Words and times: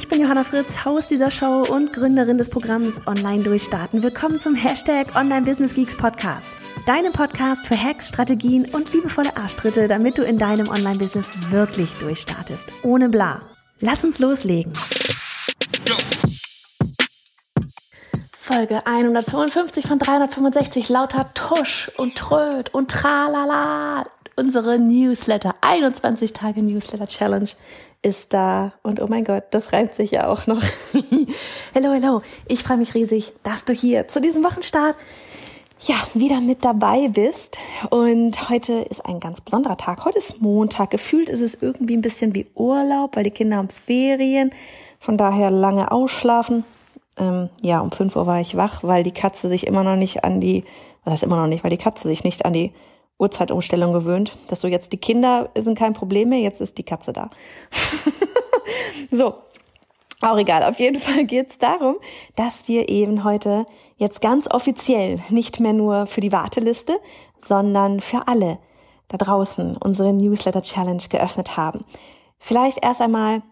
Ich 0.00 0.08
bin 0.08 0.22
Johanna 0.22 0.44
Fritz, 0.44 0.86
Haus 0.86 1.08
dieser 1.08 1.30
Show 1.30 1.60
und 1.60 1.92
Gründerin 1.92 2.38
des 2.38 2.48
Programms 2.48 3.06
Online 3.06 3.42
Durchstarten. 3.42 4.02
Willkommen 4.02 4.40
zum 4.40 4.54
Hashtag 4.54 5.14
Online 5.14 5.42
Business 5.42 5.74
Geeks 5.74 5.94
Podcast. 5.94 6.50
Deinem 6.86 7.12
Podcast 7.12 7.66
für 7.66 7.76
Hacks, 7.76 8.08
Strategien 8.08 8.64
und 8.72 8.90
liebevolle 8.94 9.36
Arschtritte, 9.36 9.88
damit 9.88 10.16
du 10.16 10.22
in 10.22 10.38
deinem 10.38 10.70
Online-Business 10.70 11.50
wirklich 11.50 11.92
durchstartest. 11.98 12.72
Ohne 12.82 13.10
bla. 13.10 13.42
Lass 13.80 14.02
uns 14.02 14.18
loslegen. 14.20 14.72
Folge 18.38 18.86
155 18.86 19.86
von 19.86 19.98
365 19.98 20.88
lauter 20.88 21.26
Tusch 21.34 21.90
und 21.98 22.16
Tröd 22.16 22.72
und 22.72 22.90
Tralala. 22.90 24.04
Unsere 24.36 24.78
Newsletter, 24.78 25.54
21 25.60 26.32
Tage 26.32 26.62
Newsletter 26.62 27.06
Challenge 27.06 27.50
ist 28.02 28.32
da. 28.32 28.72
Und 28.82 29.00
oh 29.00 29.06
mein 29.08 29.24
Gott, 29.24 29.44
das 29.50 29.72
reimt 29.72 29.94
sich 29.94 30.12
ja 30.12 30.28
auch 30.28 30.46
noch. 30.46 30.62
hello, 31.74 31.92
hello. 31.92 32.22
Ich 32.46 32.62
freue 32.62 32.78
mich 32.78 32.94
riesig, 32.94 33.32
dass 33.42 33.64
du 33.64 33.72
hier 33.72 34.08
zu 34.08 34.20
diesem 34.20 34.44
Wochenstart 34.44 34.96
ja, 35.82 35.96
wieder 36.14 36.40
mit 36.40 36.64
dabei 36.64 37.08
bist. 37.08 37.58
Und 37.88 38.50
heute 38.50 38.74
ist 38.74 39.04
ein 39.04 39.20
ganz 39.20 39.40
besonderer 39.40 39.76
Tag. 39.76 40.04
Heute 40.04 40.18
ist 40.18 40.40
Montag. 40.40 40.90
Gefühlt 40.90 41.28
ist 41.28 41.40
es 41.40 41.54
irgendwie 41.60 41.96
ein 41.96 42.02
bisschen 42.02 42.34
wie 42.34 42.46
Urlaub, 42.54 43.16
weil 43.16 43.24
die 43.24 43.30
Kinder 43.30 43.56
haben 43.56 43.70
Ferien. 43.70 44.50
Von 44.98 45.16
daher 45.16 45.50
lange 45.50 45.90
ausschlafen. 45.90 46.64
Ähm, 47.16 47.48
ja, 47.62 47.80
um 47.80 47.90
5 47.90 48.14
Uhr 48.14 48.26
war 48.26 48.40
ich 48.40 48.56
wach, 48.56 48.82
weil 48.82 49.02
die 49.02 49.12
Katze 49.12 49.48
sich 49.48 49.66
immer 49.66 49.82
noch 49.82 49.96
nicht 49.96 50.24
an 50.24 50.40
die, 50.40 50.64
was 51.04 51.14
heißt 51.14 51.22
immer 51.22 51.36
noch 51.36 51.48
nicht, 51.48 51.64
weil 51.64 51.70
die 51.70 51.78
Katze 51.78 52.08
sich 52.08 52.24
nicht 52.24 52.44
an 52.44 52.52
die 52.52 52.72
Uhrzeitumstellung 53.20 53.92
gewöhnt, 53.92 54.38
dass 54.48 54.60
so 54.60 54.68
jetzt 54.68 54.92
die 54.92 54.98
Kinder 54.98 55.50
sind 55.56 55.78
kein 55.78 55.92
Problem 55.92 56.30
mehr, 56.30 56.40
jetzt 56.40 56.60
ist 56.60 56.78
die 56.78 56.82
Katze 56.82 57.12
da. 57.12 57.30
so, 59.10 59.34
auch 60.20 60.36
egal. 60.36 60.64
Auf 60.64 60.78
jeden 60.78 61.00
Fall 61.00 61.24
geht 61.24 61.50
es 61.50 61.58
darum, 61.58 61.96
dass 62.36 62.68
wir 62.68 62.88
eben 62.88 63.24
heute 63.24 63.66
jetzt 63.96 64.20
ganz 64.20 64.48
offiziell 64.50 65.20
nicht 65.30 65.60
mehr 65.60 65.72
nur 65.72 66.06
für 66.06 66.20
die 66.20 66.32
Warteliste, 66.32 66.98
sondern 67.44 68.00
für 68.00 68.28
alle 68.28 68.58
da 69.08 69.16
draußen 69.16 69.76
unsere 69.76 70.12
Newsletter 70.12 70.62
Challenge 70.62 71.02
geöffnet 71.08 71.56
haben. 71.56 71.84
Vielleicht 72.38 72.82
erst 72.82 73.00
einmal, 73.00 73.42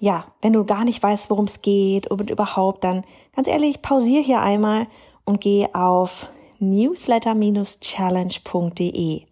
ja, 0.00 0.24
wenn 0.40 0.52
du 0.52 0.64
gar 0.64 0.84
nicht 0.84 1.02
weißt, 1.02 1.28
worum 1.28 1.46
es 1.46 1.60
geht 1.60 2.06
und 2.08 2.30
überhaupt, 2.30 2.84
dann 2.84 3.04
ganz 3.34 3.46
ehrlich, 3.48 3.82
pausier 3.82 4.22
hier 4.22 4.40
einmal 4.40 4.86
und 5.24 5.40
geh 5.40 5.68
auf 5.74 6.28
newsletter-challenge.de. 6.62 9.22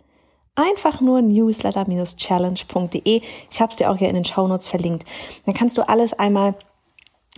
Einfach 0.56 1.00
nur 1.00 1.22
newsletter-challenge.de. 1.22 3.22
Ich 3.50 3.60
habe 3.60 3.70
es 3.70 3.76
dir 3.76 3.88
auch 3.90 3.96
hier 3.96 4.08
in 4.08 4.16
den 4.16 4.24
Shownotes 4.24 4.66
verlinkt. 4.66 5.04
Dann 5.46 5.54
kannst 5.54 5.78
du 5.78 5.88
alles 5.88 6.12
einmal, 6.12 6.56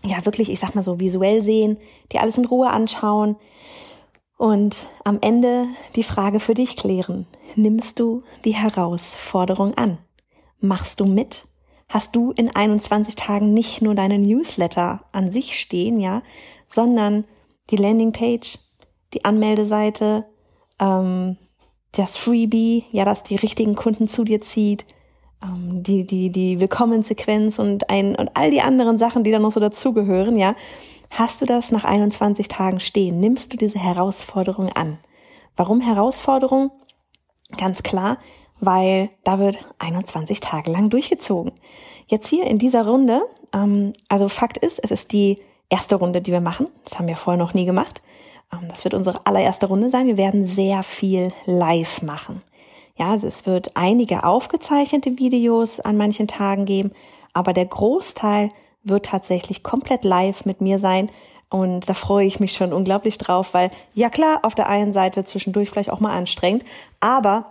ja 0.04 0.24
wirklich, 0.24 0.50
ich 0.50 0.58
sag 0.58 0.74
mal 0.74 0.80
so 0.82 0.98
visuell 0.98 1.42
sehen, 1.42 1.76
dir 2.10 2.22
alles 2.22 2.38
in 2.38 2.46
Ruhe 2.46 2.70
anschauen 2.70 3.36
und 4.38 4.88
am 5.04 5.18
Ende 5.20 5.66
die 5.94 6.02
Frage 6.02 6.40
für 6.40 6.54
dich 6.54 6.76
klären. 6.76 7.26
Nimmst 7.54 8.00
du 8.00 8.22
die 8.44 8.54
Herausforderung 8.54 9.74
an? 9.74 9.98
Machst 10.60 11.00
du 11.00 11.04
mit? 11.04 11.44
Hast 11.88 12.16
du 12.16 12.32
in 12.32 12.48
21 12.54 13.16
Tagen 13.16 13.52
nicht 13.52 13.82
nur 13.82 13.94
deine 13.94 14.18
Newsletter 14.18 15.04
an 15.12 15.30
sich 15.30 15.60
stehen, 15.60 16.00
ja, 16.00 16.22
sondern 16.72 17.24
die 17.70 17.76
Landingpage, 17.76 18.58
die 19.14 19.24
Anmeldeseite, 19.24 20.26
ähm, 20.78 21.36
das 21.92 22.16
Freebie, 22.16 22.84
ja, 22.90 23.04
dass 23.04 23.22
die 23.22 23.36
richtigen 23.36 23.74
Kunden 23.74 24.08
zu 24.08 24.24
dir 24.24 24.40
zieht, 24.40 24.86
ähm, 25.42 25.82
die, 25.82 26.04
die, 26.04 26.30
die 26.30 26.60
Willkommensequenz 26.60 27.58
und 27.58 27.90
ein, 27.90 28.14
und 28.16 28.36
all 28.36 28.50
die 28.50 28.62
anderen 28.62 28.98
Sachen, 28.98 29.24
die 29.24 29.30
da 29.30 29.38
noch 29.38 29.52
so 29.52 29.60
dazugehören, 29.60 30.38
ja. 30.38 30.54
Hast 31.10 31.42
du 31.42 31.46
das 31.46 31.72
nach 31.72 31.84
21 31.84 32.48
Tagen 32.48 32.80
stehen? 32.80 33.20
Nimmst 33.20 33.52
du 33.52 33.58
diese 33.58 33.78
Herausforderung 33.78 34.70
an? 34.70 34.98
Warum 35.56 35.82
Herausforderung? 35.82 36.70
Ganz 37.58 37.82
klar, 37.82 38.16
weil 38.60 39.10
da 39.24 39.38
wird 39.38 39.58
21 39.78 40.40
Tage 40.40 40.70
lang 40.70 40.88
durchgezogen. 40.88 41.52
Jetzt 42.06 42.28
hier 42.28 42.46
in 42.46 42.58
dieser 42.58 42.86
Runde, 42.86 43.20
ähm, 43.52 43.92
also 44.08 44.28
Fakt 44.28 44.56
ist, 44.56 44.80
es 44.82 44.90
ist 44.90 45.12
die 45.12 45.38
erste 45.68 45.96
Runde, 45.96 46.22
die 46.22 46.32
wir 46.32 46.40
machen. 46.40 46.66
Das 46.84 46.98
haben 46.98 47.08
wir 47.08 47.16
vorher 47.16 47.42
noch 47.42 47.52
nie 47.52 47.66
gemacht. 47.66 48.02
Ähm, 48.52 48.68
das 48.68 48.84
wird 48.84 48.94
unsere 48.94 49.26
allererste 49.26 49.66
Runde 49.66 49.90
sein. 49.90 50.06
Wir 50.06 50.16
werden 50.16 50.44
sehr 50.44 50.82
viel 50.82 51.32
live 51.46 52.02
machen. 52.02 52.42
Ja, 52.96 53.10
also 53.10 53.26
es 53.26 53.46
wird 53.46 53.72
einige 53.74 54.24
aufgezeichnete 54.24 55.18
Videos 55.18 55.80
an 55.80 55.96
manchen 55.96 56.28
Tagen 56.28 56.66
geben, 56.66 56.92
aber 57.32 57.52
der 57.52 57.66
Großteil 57.66 58.50
wird 58.84 59.06
tatsächlich 59.06 59.62
komplett 59.62 60.04
live 60.04 60.44
mit 60.44 60.60
mir 60.60 60.78
sein. 60.78 61.10
Und 61.48 61.88
da 61.88 61.94
freue 61.94 62.26
ich 62.26 62.40
mich 62.40 62.52
schon 62.52 62.72
unglaublich 62.72 63.18
drauf, 63.18 63.54
weil 63.54 63.70
ja 63.94 64.08
klar, 64.08 64.40
auf 64.42 64.54
der 64.54 64.68
einen 64.68 64.92
Seite 64.92 65.24
zwischendurch 65.24 65.70
vielleicht 65.70 65.90
auch 65.90 66.00
mal 66.00 66.14
anstrengend, 66.14 66.64
aber 67.00 67.50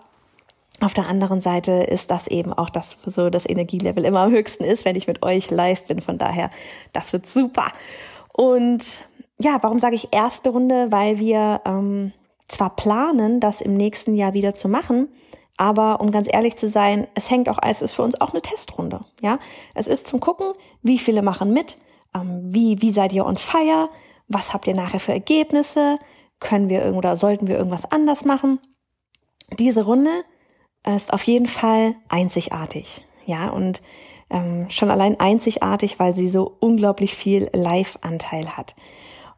auf 0.79 0.95
der 0.95 1.07
anderen 1.07 1.41
Seite 1.41 1.71
ist 1.71 2.09
das 2.09 2.27
eben 2.27 2.51
auch 2.53 2.69
das, 2.69 2.97
so 3.05 3.29
das 3.29 3.47
Energielevel 3.47 4.03
immer 4.03 4.21
am 4.21 4.31
höchsten 4.31 4.63
ist, 4.63 4.83
wenn 4.83 4.95
ich 4.95 5.07
mit 5.07 5.21
euch 5.21 5.51
live 5.51 5.85
bin. 5.85 6.01
Von 6.01 6.17
daher, 6.17 6.49
das 6.93 7.13
wird 7.13 7.27
super. 7.27 7.71
Und 8.33 9.03
ja, 9.41 9.57
warum 9.61 9.79
sage 9.79 9.95
ich 9.95 10.09
erste 10.11 10.51
Runde? 10.51 10.91
Weil 10.91 11.19
wir 11.19 11.61
ähm, 11.65 12.13
zwar 12.47 12.75
planen, 12.75 13.39
das 13.39 13.61
im 13.61 13.75
nächsten 13.75 14.15
Jahr 14.15 14.33
wieder 14.33 14.53
zu 14.53 14.69
machen, 14.69 15.09
aber 15.57 16.01
um 16.01 16.11
ganz 16.11 16.27
ehrlich 16.31 16.55
zu 16.55 16.67
sein, 16.67 17.07
es 17.15 17.29
hängt 17.29 17.49
auch, 17.49 17.59
es 17.61 17.81
ist 17.81 17.93
für 17.93 18.03
uns 18.03 18.19
auch 18.19 18.31
eine 18.31 18.41
Testrunde. 18.41 19.01
Ja, 19.21 19.39
es 19.75 19.87
ist 19.87 20.07
zum 20.07 20.19
gucken, 20.19 20.47
wie 20.81 20.97
viele 20.97 21.21
machen 21.21 21.53
mit, 21.53 21.77
ähm, 22.15 22.41
wie 22.43 22.81
wie 22.81 22.91
seid 22.91 23.13
ihr 23.13 23.25
on 23.25 23.37
fire, 23.37 23.89
was 24.27 24.53
habt 24.53 24.67
ihr 24.67 24.75
nachher 24.75 24.99
für 24.99 25.13
Ergebnisse, 25.13 25.95
können 26.39 26.69
wir 26.69 26.95
oder 26.95 27.15
sollten 27.15 27.47
wir 27.47 27.57
irgendwas 27.57 27.91
anders 27.91 28.25
machen? 28.25 28.59
Diese 29.59 29.83
Runde 29.85 30.23
ist 30.85 31.13
auf 31.13 31.23
jeden 31.23 31.47
Fall 31.47 31.95
einzigartig. 32.09 33.05
Ja, 33.25 33.49
und 33.49 33.81
ähm, 34.29 34.69
schon 34.69 34.89
allein 34.89 35.19
einzigartig, 35.19 35.99
weil 35.99 36.15
sie 36.15 36.29
so 36.29 36.55
unglaublich 36.59 37.13
viel 37.13 37.49
Live-Anteil 37.53 38.57
hat. 38.57 38.75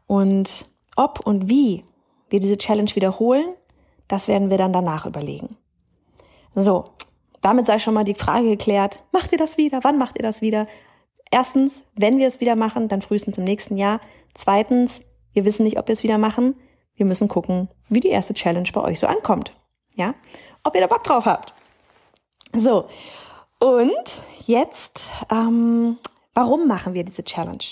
Und 0.06 0.66
ob 0.96 1.20
und 1.26 1.48
wie 1.48 1.84
wir 2.28 2.40
diese 2.40 2.58
Challenge 2.58 2.90
wiederholen, 2.94 3.54
das 4.08 4.28
werden 4.28 4.50
wir 4.50 4.58
dann 4.58 4.72
danach 4.72 5.06
überlegen. 5.06 5.56
So, 6.54 6.84
damit 7.40 7.66
sei 7.66 7.78
schon 7.78 7.94
mal 7.94 8.04
die 8.04 8.14
Frage 8.14 8.50
geklärt, 8.50 9.02
macht 9.12 9.32
ihr 9.32 9.38
das 9.38 9.56
wieder? 9.56 9.80
Wann 9.82 9.98
macht 9.98 10.16
ihr 10.16 10.22
das 10.22 10.40
wieder? 10.40 10.66
Erstens, 11.30 11.82
wenn 11.94 12.18
wir 12.18 12.28
es 12.28 12.40
wieder 12.40 12.56
machen, 12.56 12.88
dann 12.88 13.02
frühestens 13.02 13.38
im 13.38 13.44
nächsten 13.44 13.76
Jahr. 13.76 14.00
Zweitens, 14.34 15.00
wir 15.32 15.44
wissen 15.44 15.64
nicht, 15.64 15.78
ob 15.78 15.88
wir 15.88 15.92
es 15.92 16.02
wieder 16.02 16.18
machen. 16.18 16.54
Wir 16.94 17.06
müssen 17.06 17.28
gucken, 17.28 17.68
wie 17.88 18.00
die 18.00 18.08
erste 18.08 18.34
Challenge 18.34 18.68
bei 18.72 18.80
euch 18.80 19.00
so 19.00 19.06
ankommt. 19.06 19.52
Ja, 19.96 20.14
ob 20.62 20.74
ihr 20.74 20.80
da 20.80 20.86
Bock 20.86 21.04
drauf 21.04 21.26
habt. 21.26 21.54
So, 22.52 22.86
und 23.58 24.22
jetzt, 24.46 25.10
ähm, 25.30 25.98
warum 26.34 26.68
machen 26.68 26.94
wir 26.94 27.04
diese 27.04 27.24
Challenge? 27.24 27.64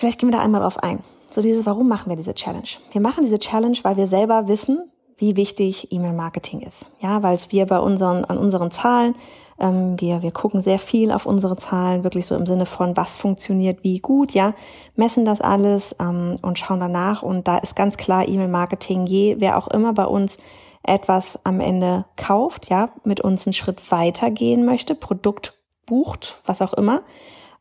Vielleicht 0.00 0.18
gehen 0.18 0.30
wir 0.30 0.38
da 0.38 0.42
einmal 0.42 0.62
drauf 0.62 0.82
ein. 0.82 1.00
So 1.30 1.42
dieses, 1.42 1.66
warum 1.66 1.86
machen 1.86 2.08
wir 2.08 2.16
diese 2.16 2.32
Challenge? 2.32 2.70
Wir 2.90 3.02
machen 3.02 3.22
diese 3.22 3.38
Challenge, 3.38 3.76
weil 3.82 3.98
wir 3.98 4.06
selber 4.06 4.48
wissen, 4.48 4.90
wie 5.18 5.36
wichtig 5.36 5.92
E-Mail-Marketing 5.92 6.60
ist. 6.60 6.86
Ja, 7.00 7.22
weil 7.22 7.34
es 7.34 7.52
wir 7.52 7.66
bei 7.66 7.78
unseren, 7.78 8.24
an 8.24 8.38
unseren 8.38 8.70
Zahlen, 8.70 9.14
ähm, 9.58 10.00
wir, 10.00 10.22
wir 10.22 10.32
gucken 10.32 10.62
sehr 10.62 10.78
viel 10.78 11.12
auf 11.12 11.26
unsere 11.26 11.58
Zahlen, 11.58 12.02
wirklich 12.02 12.24
so 12.24 12.34
im 12.34 12.46
Sinne 12.46 12.64
von, 12.64 12.96
was 12.96 13.18
funktioniert 13.18 13.84
wie 13.84 13.98
gut, 13.98 14.32
ja, 14.32 14.54
messen 14.96 15.26
das 15.26 15.42
alles 15.42 15.94
ähm, 16.00 16.36
und 16.40 16.58
schauen 16.58 16.80
danach. 16.80 17.22
Und 17.22 17.46
da 17.46 17.58
ist 17.58 17.76
ganz 17.76 17.98
klar 17.98 18.26
E-Mail-Marketing, 18.26 19.04
je, 19.06 19.36
wer 19.38 19.58
auch 19.58 19.68
immer 19.68 19.92
bei 19.92 20.06
uns 20.06 20.38
etwas 20.82 21.38
am 21.44 21.60
Ende 21.60 22.06
kauft, 22.16 22.70
ja, 22.70 22.88
mit 23.04 23.20
uns 23.20 23.46
einen 23.46 23.52
Schritt 23.52 23.92
weitergehen 23.92 24.64
möchte, 24.64 24.94
Produkt 24.94 25.60
bucht, 25.84 26.38
was 26.46 26.62
auch 26.62 26.72
immer, 26.72 27.02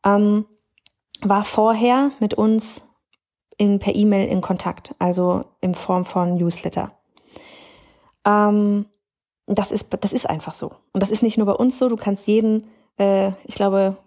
ähm, 0.06 0.46
war 1.22 1.44
vorher 1.44 2.12
mit 2.20 2.34
uns 2.34 2.82
in, 3.58 3.80
per 3.80 3.96
E-Mail 3.96 4.28
in 4.28 4.42
Kontakt, 4.42 4.96
also 5.00 5.46
in 5.62 5.76
Form 5.76 6.06
von 6.06 6.36
Newsletter. 6.36 6.88
Ähm, 8.26 8.86
das 9.48 9.72
ist, 9.72 9.88
das 10.00 10.14
ist 10.14 10.30
einfach 10.30 10.54
so. 10.54 10.72
Und 10.94 11.02
das 11.02 11.10
ist 11.10 11.24
nicht 11.24 11.38
nur 11.38 11.48
bei 11.48 11.54
uns 11.54 11.78
so. 11.80 11.90
Du 11.90 11.98
kannst 11.98 12.28
jeden, 12.28 12.68
äh, 12.98 13.32
ich 13.46 13.56
glaube, 13.56 13.98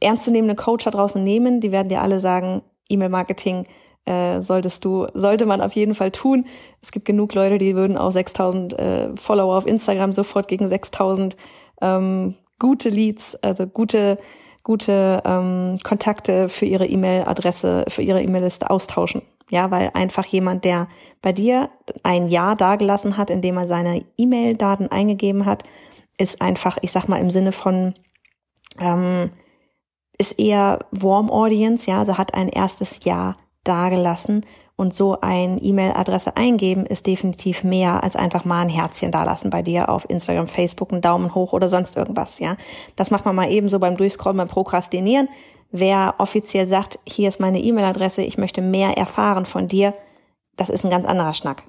ernstzunehmende 0.00 0.54
Coach 0.54 0.84
da 0.84 0.90
draußen 0.90 1.22
nehmen. 1.22 1.60
Die 1.60 1.72
werden 1.72 1.88
dir 1.88 2.00
alle 2.00 2.20
sagen, 2.20 2.62
E-Mail-Marketing 2.88 3.66
äh, 4.04 4.40
solltest 4.40 4.84
du, 4.84 5.06
sollte 5.12 5.44
man 5.44 5.60
auf 5.60 5.72
jeden 5.72 5.94
Fall 5.94 6.10
tun. 6.10 6.46
Es 6.80 6.92
gibt 6.92 7.04
genug 7.04 7.34
Leute, 7.34 7.58
die 7.58 7.74
würden 7.74 7.98
auch 7.98 8.10
6000 8.10 8.78
äh, 8.78 9.16
Follower 9.16 9.56
auf 9.56 9.66
Instagram 9.66 10.12
sofort 10.12 10.48
gegen 10.48 10.68
6000 10.68 11.36
ähm, 11.82 12.34
gute 12.58 12.88
Leads, 12.88 13.34
also 13.42 13.66
gute, 13.66 14.18
gute 14.62 15.22
ähm, 15.24 15.78
Kontakte 15.82 16.48
für 16.48 16.66
ihre 16.66 16.86
E-Mail-Adresse, 16.86 17.84
für 17.88 18.02
ihre 18.02 18.22
E-Mail-Liste 18.22 18.70
austauschen. 18.70 19.22
Ja, 19.50 19.70
weil 19.70 19.90
einfach 19.94 20.26
jemand, 20.26 20.64
der 20.64 20.88
bei 21.22 21.32
dir 21.32 21.70
ein 22.02 22.28
Ja 22.28 22.54
dagelassen 22.54 23.16
hat, 23.16 23.30
indem 23.30 23.56
er 23.56 23.66
seine 23.66 24.04
E-Mail-Daten 24.16 24.88
eingegeben 24.88 25.46
hat, 25.46 25.64
ist 26.18 26.42
einfach, 26.42 26.76
ich 26.82 26.92
sag 26.92 27.08
mal 27.08 27.20
im 27.20 27.30
Sinne 27.30 27.52
von, 27.52 27.94
ähm, 28.78 29.30
ist 30.18 30.38
eher 30.38 30.80
Warm 30.90 31.30
Audience, 31.30 31.88
ja, 31.90 32.00
also 32.00 32.18
hat 32.18 32.34
ein 32.34 32.48
erstes 32.48 33.04
Ja 33.04 33.36
dagelassen 33.64 34.44
und 34.78 34.94
so 34.94 35.20
ein 35.20 35.58
E-Mail-Adresse 35.60 36.36
eingeben 36.36 36.86
ist 36.86 37.08
definitiv 37.08 37.64
mehr 37.64 38.04
als 38.04 38.14
einfach 38.14 38.44
mal 38.44 38.60
ein 38.60 38.68
Herzchen 38.68 39.10
dalassen 39.10 39.50
bei 39.50 39.60
dir 39.60 39.88
auf 39.88 40.08
Instagram, 40.08 40.46
Facebook, 40.46 40.92
einen 40.92 41.02
Daumen 41.02 41.34
hoch 41.34 41.52
oder 41.52 41.68
sonst 41.68 41.96
irgendwas, 41.96 42.38
ja. 42.38 42.56
Das 42.94 43.10
macht 43.10 43.24
man 43.24 43.34
mal 43.34 43.50
ebenso 43.50 43.80
beim 43.80 43.96
Durchscrollen, 43.96 44.36
beim 44.36 44.46
Prokrastinieren. 44.46 45.28
Wer 45.72 46.14
offiziell 46.18 46.68
sagt, 46.68 47.00
hier 47.04 47.28
ist 47.28 47.40
meine 47.40 47.60
E-Mail-Adresse, 47.60 48.22
ich 48.22 48.38
möchte 48.38 48.62
mehr 48.62 48.96
erfahren 48.96 49.46
von 49.46 49.66
dir, 49.66 49.94
das 50.56 50.70
ist 50.70 50.84
ein 50.84 50.90
ganz 50.90 51.06
anderer 51.06 51.34
Schnack. 51.34 51.64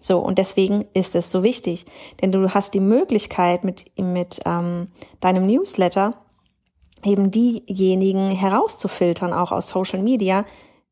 So, 0.00 0.20
und 0.20 0.38
deswegen 0.38 0.84
ist 0.94 1.16
es 1.16 1.32
so 1.32 1.42
wichtig, 1.42 1.84
denn 2.20 2.30
du 2.30 2.54
hast 2.54 2.74
die 2.74 2.80
Möglichkeit 2.80 3.64
mit, 3.64 3.90
mit 3.98 4.40
ähm, 4.46 4.86
deinem 5.18 5.48
Newsletter 5.48 6.14
eben 7.04 7.32
diejenigen 7.32 8.30
herauszufiltern, 8.30 9.32
auch 9.32 9.50
aus 9.50 9.68
Social 9.68 10.00
Media, 10.00 10.44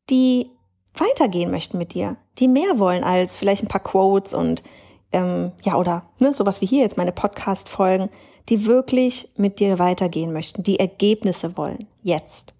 die 0.09 0.51
weitergehen 0.95 1.51
möchten 1.51 1.77
mit 1.77 1.93
dir, 1.93 2.17
die 2.39 2.47
mehr 2.47 2.79
wollen 2.79 3.03
als 3.03 3.37
vielleicht 3.37 3.63
ein 3.63 3.67
paar 3.67 3.83
Quotes 3.83 4.33
und 4.33 4.63
ähm, 5.11 5.51
ja, 5.63 5.75
oder 5.75 6.03
ne, 6.19 6.33
sowas 6.33 6.61
wie 6.61 6.65
hier 6.65 6.81
jetzt 6.81 6.97
meine 6.97 7.11
Podcast-Folgen, 7.11 8.09
die 8.49 8.65
wirklich 8.65 9.29
mit 9.35 9.59
dir 9.59 9.79
weitergehen 9.79 10.33
möchten, 10.33 10.63
die 10.63 10.79
Ergebnisse 10.79 11.57
wollen, 11.57 11.87
jetzt. 12.03 12.53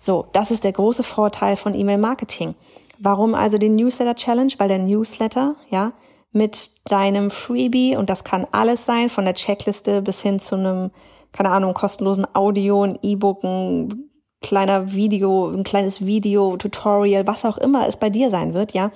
So, 0.00 0.26
das 0.32 0.50
ist 0.50 0.64
der 0.64 0.72
große 0.72 1.02
Vorteil 1.02 1.56
von 1.56 1.74
E-Mail-Marketing. 1.74 2.54
Warum 2.98 3.34
also 3.34 3.58
den 3.58 3.76
Newsletter 3.76 4.14
Challenge? 4.14 4.52
Weil 4.58 4.68
der 4.68 4.78
Newsletter, 4.78 5.56
ja, 5.70 5.92
mit 6.32 6.72
deinem 6.90 7.30
Freebie, 7.30 7.96
und 7.96 8.08
das 8.10 8.24
kann 8.24 8.46
alles 8.52 8.84
sein, 8.86 9.10
von 9.10 9.24
der 9.24 9.34
Checkliste 9.34 10.02
bis 10.02 10.22
hin 10.22 10.40
zu 10.40 10.54
einem, 10.56 10.90
keine 11.30 11.50
Ahnung, 11.50 11.74
kostenlosen 11.74 12.26
Audio, 12.34 12.82
ein 12.82 12.98
E-Book, 13.02 13.44
ein 13.44 14.10
kleiner 14.42 14.92
Video, 14.92 15.48
ein 15.48 15.64
kleines 15.64 16.04
Video, 16.04 16.56
Tutorial, 16.56 17.26
was 17.26 17.44
auch 17.44 17.58
immer 17.58 17.88
es 17.88 17.96
bei 17.96 18.10
dir 18.10 18.30
sein 18.30 18.54
wird, 18.54 18.72
ja. 18.72 18.92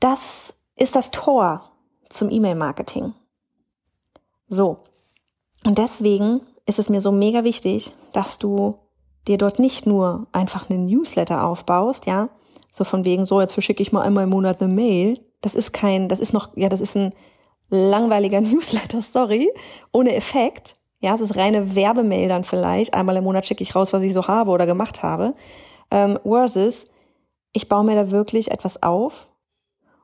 Das 0.00 0.54
ist 0.76 0.96
das 0.96 1.10
Tor 1.10 1.70
zum 2.08 2.30
E-Mail-Marketing. 2.30 3.14
So. 4.48 4.78
Und 5.64 5.78
deswegen 5.78 6.40
ist 6.66 6.78
es 6.78 6.88
mir 6.88 7.00
so 7.00 7.12
mega 7.12 7.44
wichtig, 7.44 7.94
dass 8.12 8.38
du 8.38 8.78
dir 9.28 9.38
dort 9.38 9.58
nicht 9.58 9.86
nur 9.86 10.26
einfach 10.32 10.68
einen 10.68 10.86
Newsletter 10.86 11.46
aufbaust, 11.46 12.06
ja, 12.06 12.28
so 12.72 12.84
von 12.84 13.04
wegen 13.04 13.24
so, 13.24 13.40
jetzt 13.40 13.52
verschicke 13.52 13.82
ich 13.82 13.92
mal 13.92 14.02
einmal 14.02 14.24
im 14.24 14.30
Monat 14.30 14.60
eine 14.60 14.72
Mail. 14.72 15.20
Das 15.42 15.54
ist 15.54 15.72
kein, 15.72 16.08
das 16.08 16.20
ist 16.20 16.32
noch, 16.32 16.56
ja, 16.56 16.68
das 16.68 16.80
ist 16.80 16.96
ein 16.96 17.12
langweiliger 17.68 18.40
Newsletter, 18.40 19.02
sorry, 19.02 19.52
ohne 19.92 20.14
Effekt. 20.14 20.76
Ja, 21.02 21.14
es 21.14 21.20
ist 21.20 21.36
reine 21.36 21.74
Werbemail 21.74 22.28
dann 22.28 22.44
vielleicht. 22.44 22.94
Einmal 22.94 23.16
im 23.16 23.24
Monat 23.24 23.44
schicke 23.44 23.64
ich 23.64 23.74
raus, 23.74 23.92
was 23.92 24.04
ich 24.04 24.12
so 24.12 24.28
habe 24.28 24.52
oder 24.52 24.66
gemacht 24.66 25.02
habe. 25.02 25.34
Ähm, 25.90 26.16
versus, 26.22 26.86
ich 27.52 27.68
baue 27.68 27.82
mir 27.82 27.96
da 27.96 28.12
wirklich 28.12 28.52
etwas 28.52 28.84
auf, 28.84 29.26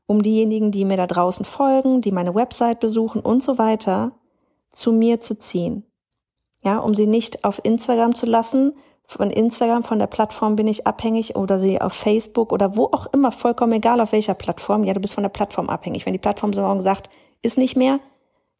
um 0.06 0.22
diejenigen, 0.22 0.72
die 0.72 0.84
mir 0.84 0.96
da 0.96 1.06
draußen 1.06 1.44
folgen, 1.44 2.00
die 2.00 2.10
meine 2.10 2.34
Website 2.34 2.80
besuchen 2.80 3.20
und 3.20 3.44
so 3.44 3.58
weiter, 3.58 4.10
zu 4.72 4.90
mir 4.90 5.20
zu 5.20 5.38
ziehen. 5.38 5.84
Ja, 6.64 6.78
um 6.78 6.96
sie 6.96 7.06
nicht 7.06 7.44
auf 7.44 7.60
Instagram 7.62 8.16
zu 8.16 8.26
lassen. 8.26 8.74
Von 9.04 9.30
Instagram, 9.30 9.84
von 9.84 10.00
der 10.00 10.08
Plattform 10.08 10.56
bin 10.56 10.66
ich 10.66 10.88
abhängig 10.88 11.36
oder 11.36 11.60
sie 11.60 11.80
auf 11.80 11.92
Facebook 11.92 12.52
oder 12.52 12.76
wo 12.76 12.86
auch 12.86 13.06
immer, 13.12 13.30
vollkommen 13.30 13.74
egal 13.74 14.00
auf 14.00 14.10
welcher 14.10 14.34
Plattform. 14.34 14.82
Ja, 14.82 14.94
du 14.94 15.00
bist 15.00 15.14
von 15.14 15.22
der 15.22 15.30
Plattform 15.30 15.70
abhängig. 15.70 16.06
Wenn 16.06 16.12
die 16.12 16.18
Plattform 16.18 16.52
so 16.52 16.60
morgen 16.60 16.80
sagt, 16.80 17.08
ist 17.40 17.56
nicht 17.56 17.76
mehr, 17.76 18.00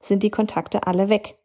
sind 0.00 0.22
die 0.22 0.30
Kontakte 0.30 0.86
alle 0.86 1.08
weg 1.08 1.37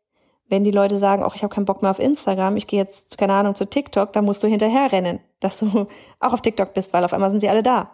wenn 0.49 0.63
die 0.63 0.71
Leute 0.71 0.97
sagen, 0.97 1.23
auch 1.23 1.35
ich 1.35 1.43
habe 1.43 1.53
keinen 1.53 1.65
Bock 1.65 1.81
mehr 1.81 1.91
auf 1.91 1.99
Instagram, 1.99 2.57
ich 2.57 2.67
gehe 2.67 2.79
jetzt, 2.79 3.17
keine 3.17 3.33
Ahnung, 3.33 3.55
zu 3.55 3.65
TikTok, 3.65 4.13
dann 4.13 4.25
musst 4.25 4.43
du 4.43 4.47
hinterher 4.47 4.91
rennen, 4.91 5.19
dass 5.39 5.59
du 5.59 5.87
auch 6.19 6.33
auf 6.33 6.41
TikTok 6.41 6.73
bist, 6.73 6.93
weil 6.93 7.03
auf 7.03 7.13
einmal 7.13 7.29
sind 7.29 7.39
sie 7.39 7.49
alle 7.49 7.63
da. 7.63 7.91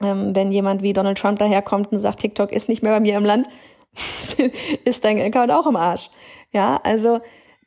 Ähm, 0.00 0.34
wenn 0.34 0.52
jemand 0.52 0.82
wie 0.82 0.92
Donald 0.92 1.18
Trump 1.18 1.38
daherkommt 1.38 1.92
und 1.92 1.98
sagt, 1.98 2.20
TikTok 2.20 2.52
ist 2.52 2.68
nicht 2.68 2.82
mehr 2.82 2.92
bei 2.92 3.00
mir 3.00 3.16
im 3.16 3.24
Land, 3.24 3.48
ist 4.84 5.04
dein 5.04 5.20
Account 5.20 5.50
auch 5.50 5.66
im 5.66 5.76
Arsch. 5.76 6.10
Ja, 6.50 6.80
also 6.82 7.20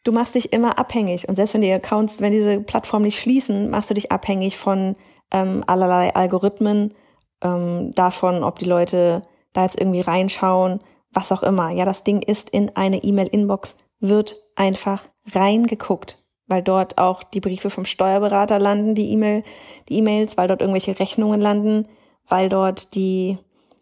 du 0.03 0.11
machst 0.11 0.35
dich 0.35 0.53
immer 0.53 0.79
abhängig. 0.79 1.27
Und 1.27 1.35
selbst 1.35 1.53
wenn 1.53 1.61
die 1.61 1.71
Accounts, 1.71 2.21
wenn 2.21 2.31
diese 2.31 2.59
Plattformen 2.59 3.05
nicht 3.05 3.19
schließen, 3.19 3.69
machst 3.69 3.89
du 3.89 3.93
dich 3.93 4.11
abhängig 4.11 4.57
von 4.57 4.95
ähm, 5.31 5.63
allerlei 5.67 6.15
Algorithmen, 6.15 6.93
ähm, 7.41 7.91
davon, 7.91 8.43
ob 8.43 8.59
die 8.59 8.65
Leute 8.65 9.23
da 9.53 9.63
jetzt 9.63 9.79
irgendwie 9.79 10.01
reinschauen, 10.01 10.81
was 11.11 11.31
auch 11.31 11.43
immer. 11.43 11.71
Ja, 11.71 11.85
das 11.85 12.03
Ding 12.03 12.21
ist 12.21 12.49
in 12.49 12.75
eine 12.75 13.03
E-Mail-Inbox 13.03 13.77
wird 13.99 14.37
einfach 14.55 15.03
reingeguckt, 15.31 16.23
weil 16.47 16.61
dort 16.61 16.97
auch 16.97 17.23
die 17.23 17.39
Briefe 17.39 17.69
vom 17.69 17.85
Steuerberater 17.85 18.59
landen, 18.59 18.95
die 18.95 19.11
E-Mail, 19.11 19.43
die 19.89 19.97
E-Mails, 19.97 20.37
weil 20.37 20.47
dort 20.47 20.61
irgendwelche 20.61 20.99
Rechnungen 20.99 21.41
landen, 21.41 21.87
weil 22.27 22.49
dort 22.49 22.95
die, 22.95 23.37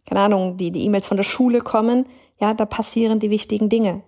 keine 0.06 0.22
Ahnung, 0.22 0.58
die, 0.58 0.72
die 0.72 0.86
E-Mails 0.86 1.08
von 1.08 1.18
der 1.18 1.24
Schule 1.24 1.60
kommen. 1.60 2.06
Ja, 2.40 2.54
da 2.54 2.66
passieren 2.66 3.20
die 3.20 3.30
wichtigen 3.30 3.70
Dinge. 3.70 4.04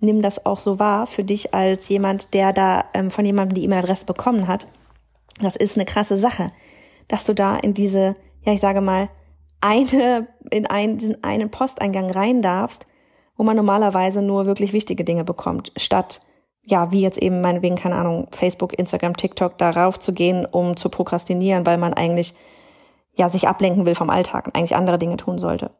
Nimm 0.00 0.22
das 0.22 0.46
auch 0.46 0.60
so 0.60 0.78
wahr 0.78 1.06
für 1.06 1.24
dich 1.24 1.54
als 1.54 1.88
jemand, 1.88 2.34
der 2.34 2.52
da 2.52 2.84
ähm, 2.94 3.10
von 3.10 3.24
jemandem 3.24 3.56
die 3.56 3.64
E-Mail-Adresse 3.64 4.06
bekommen 4.06 4.46
hat. 4.46 4.68
Das 5.40 5.56
ist 5.56 5.76
eine 5.76 5.84
krasse 5.84 6.18
Sache, 6.18 6.52
dass 7.08 7.24
du 7.24 7.34
da 7.34 7.56
in 7.56 7.74
diese, 7.74 8.16
ja, 8.42 8.52
ich 8.52 8.60
sage 8.60 8.80
mal, 8.80 9.08
eine, 9.60 10.28
in 10.50 10.66
einen, 10.66 10.98
diesen 10.98 11.22
einen 11.24 11.50
Posteingang 11.50 12.10
rein 12.10 12.42
darfst 12.42 12.86
wo 13.38 13.44
man 13.44 13.56
normalerweise 13.56 14.20
nur 14.20 14.44
wirklich 14.44 14.74
wichtige 14.74 15.04
Dinge 15.04 15.24
bekommt, 15.24 15.72
statt 15.76 16.20
ja, 16.70 16.92
wie 16.92 17.00
jetzt 17.00 17.16
eben 17.16 17.40
meinetwegen, 17.40 17.76
keine 17.76 17.94
Ahnung, 17.94 18.28
Facebook, 18.30 18.78
Instagram, 18.78 19.16
TikTok, 19.16 19.56
darauf 19.56 19.98
zu 19.98 20.12
gehen, 20.12 20.44
um 20.44 20.76
zu 20.76 20.90
prokrastinieren, 20.90 21.64
weil 21.64 21.78
man 21.78 21.94
eigentlich 21.94 22.34
ja 23.14 23.30
sich 23.30 23.48
ablenken 23.48 23.86
will 23.86 23.94
vom 23.94 24.10
Alltag 24.10 24.46
und 24.46 24.54
eigentlich 24.54 24.76
andere 24.76 24.98
Dinge 24.98 25.16
tun 25.16 25.38
sollte. 25.38 25.70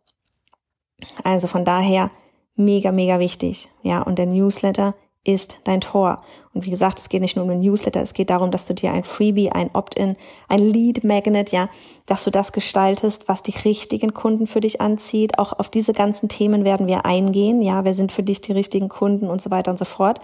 Also 1.25 1.47
von 1.47 1.67
daher 1.67 2.11
mega, 2.55 2.91
mega 2.91 3.19
wichtig. 3.19 3.69
Ja, 3.83 4.01
und 4.01 4.19
der 4.19 4.27
Newsletter 4.27 4.95
ist 5.29 5.59
dein 5.65 5.83
Tor. 5.83 6.23
Und 6.55 6.65
wie 6.65 6.71
gesagt, 6.71 6.99
es 6.99 7.11
geht 7.11 7.21
nicht 7.21 7.37
nur 7.37 7.45
um 7.45 7.51
den 7.51 7.61
Newsletter, 7.61 8.01
es 8.01 8.15
geht 8.15 8.31
darum, 8.31 8.51
dass 8.51 8.67
du 8.67 8.75
dir 8.75 8.93
ein 8.93 9.05
Freebie, 9.05 9.53
ein 9.53 9.71
Opt-in, 9.75 10.17
ein 10.49 10.59
Lead 10.59 11.05
Magnet, 11.05 11.53
ja, 11.53 11.69
dass 12.07 12.25
du 12.25 12.31
das 12.31 12.53
gestaltest, 12.53 13.29
was 13.29 13.43
die 13.43 13.57
richtigen 13.57 14.15
Kunden 14.15 14.47
für 14.47 14.61
dich 14.61 14.81
anzieht. 14.81 15.39
Auch 15.39 15.53
auf 15.53 15.69
diese 15.69 15.93
ganzen 15.93 16.31
Themen 16.31 16.65
werden 16.65 16.87
wir 16.87 17.05
eingehen. 17.05 17.61
Ja, 17.61 17.85
wer 17.85 17.95
sind 17.95 18.11
für 18.11 18.23
dich 18.23 18.41
die 18.41 18.53
richtigen 18.53 18.89
Kunden 18.89 19.29
und 19.29 19.43
so 19.43 19.51
weiter 19.51 19.71
und 19.71 19.79
so 19.79 19.85
fort. 19.85 20.21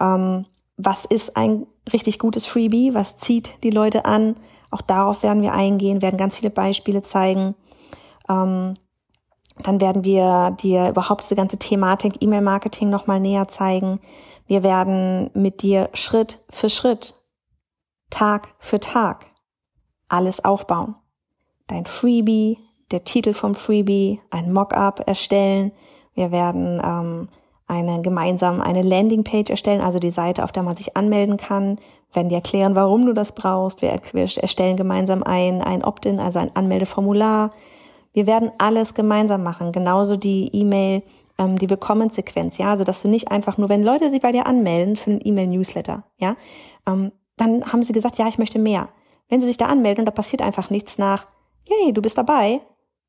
Ähm, 0.00 0.46
was 0.76 1.04
ist 1.04 1.36
ein 1.36 1.66
richtig 1.92 2.18
gutes 2.18 2.46
Freebie? 2.46 2.92
Was 2.92 3.18
zieht 3.18 3.52
die 3.62 3.70
Leute 3.70 4.04
an? 4.04 4.36
Auch 4.72 4.82
darauf 4.82 5.22
werden 5.22 5.42
wir 5.42 5.52
eingehen, 5.52 6.02
werden 6.02 6.16
ganz 6.16 6.36
viele 6.36 6.50
Beispiele 6.50 7.02
zeigen. 7.02 7.54
Ähm, 8.28 8.74
dann 9.62 9.80
werden 9.80 10.04
wir 10.04 10.56
dir 10.60 10.88
überhaupt 10.88 11.24
diese 11.24 11.36
ganze 11.36 11.58
Thematik 11.58 12.14
E-Mail-Marketing 12.20 12.90
nochmal 12.90 13.20
näher 13.20 13.48
zeigen. 13.48 14.00
Wir 14.50 14.64
werden 14.64 15.30
mit 15.32 15.62
dir 15.62 15.90
Schritt 15.94 16.40
für 16.50 16.70
Schritt, 16.70 17.14
Tag 18.10 18.48
für 18.58 18.80
Tag 18.80 19.26
alles 20.08 20.44
aufbauen. 20.44 20.96
Dein 21.68 21.86
Freebie, 21.86 22.58
der 22.90 23.04
Titel 23.04 23.32
vom 23.32 23.54
Freebie, 23.54 24.20
ein 24.30 24.52
Mockup 24.52 25.06
erstellen. 25.06 25.70
Wir 26.14 26.32
werden 26.32 26.82
ähm, 26.84 27.28
eine 27.68 28.02
gemeinsam 28.02 28.60
eine 28.60 28.82
Landingpage 28.82 29.50
erstellen, 29.50 29.80
also 29.80 30.00
die 30.00 30.10
Seite, 30.10 30.42
auf 30.42 30.50
der 30.50 30.64
man 30.64 30.74
sich 30.74 30.96
anmelden 30.96 31.36
kann. 31.36 31.76
Wir 32.08 32.16
werden 32.16 32.30
dir 32.30 32.34
erklären, 32.34 32.74
warum 32.74 33.06
du 33.06 33.12
das 33.12 33.36
brauchst. 33.36 33.82
Wir, 33.82 34.00
erstellen 34.12 34.76
gemeinsam 34.76 35.22
ein, 35.22 35.62
ein 35.62 35.84
Opt-in, 35.84 36.18
also 36.18 36.40
ein 36.40 36.56
Anmeldeformular. 36.56 37.52
Wir 38.12 38.26
werden 38.26 38.50
alles 38.58 38.94
gemeinsam 38.94 39.44
machen, 39.44 39.70
genauso 39.70 40.16
die 40.16 40.50
E-Mail 40.52 41.04
ähm, 41.40 41.58
die 41.58 41.68
Willkommenssequenz, 41.68 42.58
ja, 42.58 42.70
also 42.70 42.84
dass 42.84 43.02
du 43.02 43.08
nicht 43.08 43.30
einfach 43.30 43.58
nur, 43.58 43.68
wenn 43.68 43.82
Leute 43.82 44.10
sich 44.10 44.20
bei 44.20 44.30
dir 44.30 44.46
anmelden 44.46 44.96
für 44.96 45.10
einen 45.10 45.20
E-Mail-Newsletter, 45.24 46.04
ja, 46.18 46.36
ähm, 46.86 47.12
dann 47.36 47.72
haben 47.72 47.82
sie 47.82 47.92
gesagt, 47.92 48.18
ja, 48.18 48.28
ich 48.28 48.38
möchte 48.38 48.58
mehr. 48.58 48.90
Wenn 49.28 49.40
sie 49.40 49.46
sich 49.46 49.56
da 49.56 49.66
anmelden 49.66 50.02
und 50.02 50.06
da 50.06 50.12
passiert 50.12 50.42
einfach 50.42 50.70
nichts 50.70 50.98
nach, 50.98 51.26
yay, 51.64 51.92
du 51.92 52.02
bist 52.02 52.18
dabei, 52.18 52.60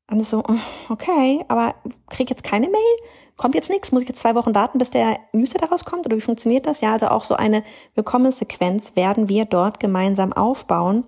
dann 0.08 0.18
ist 0.18 0.30
so, 0.30 0.42
okay, 0.88 1.44
aber 1.48 1.74
krieg 2.08 2.30
jetzt 2.30 2.44
keine 2.44 2.68
Mail, 2.68 2.96
kommt 3.36 3.54
jetzt 3.54 3.70
nichts, 3.70 3.92
muss 3.92 4.02
ich 4.02 4.08
jetzt 4.08 4.20
zwei 4.20 4.34
Wochen 4.34 4.54
warten, 4.54 4.78
bis 4.78 4.90
der 4.90 5.18
Newsletter 5.32 5.68
rauskommt? 5.68 6.06
Oder 6.06 6.16
wie 6.16 6.20
funktioniert 6.20 6.66
das? 6.66 6.80
Ja, 6.80 6.92
also 6.92 7.08
auch 7.08 7.24
so 7.24 7.34
eine 7.34 7.62
Willkommenssequenz 7.94 8.96
werden 8.96 9.28
wir 9.28 9.44
dort 9.44 9.80
gemeinsam 9.80 10.32
aufbauen 10.32 11.04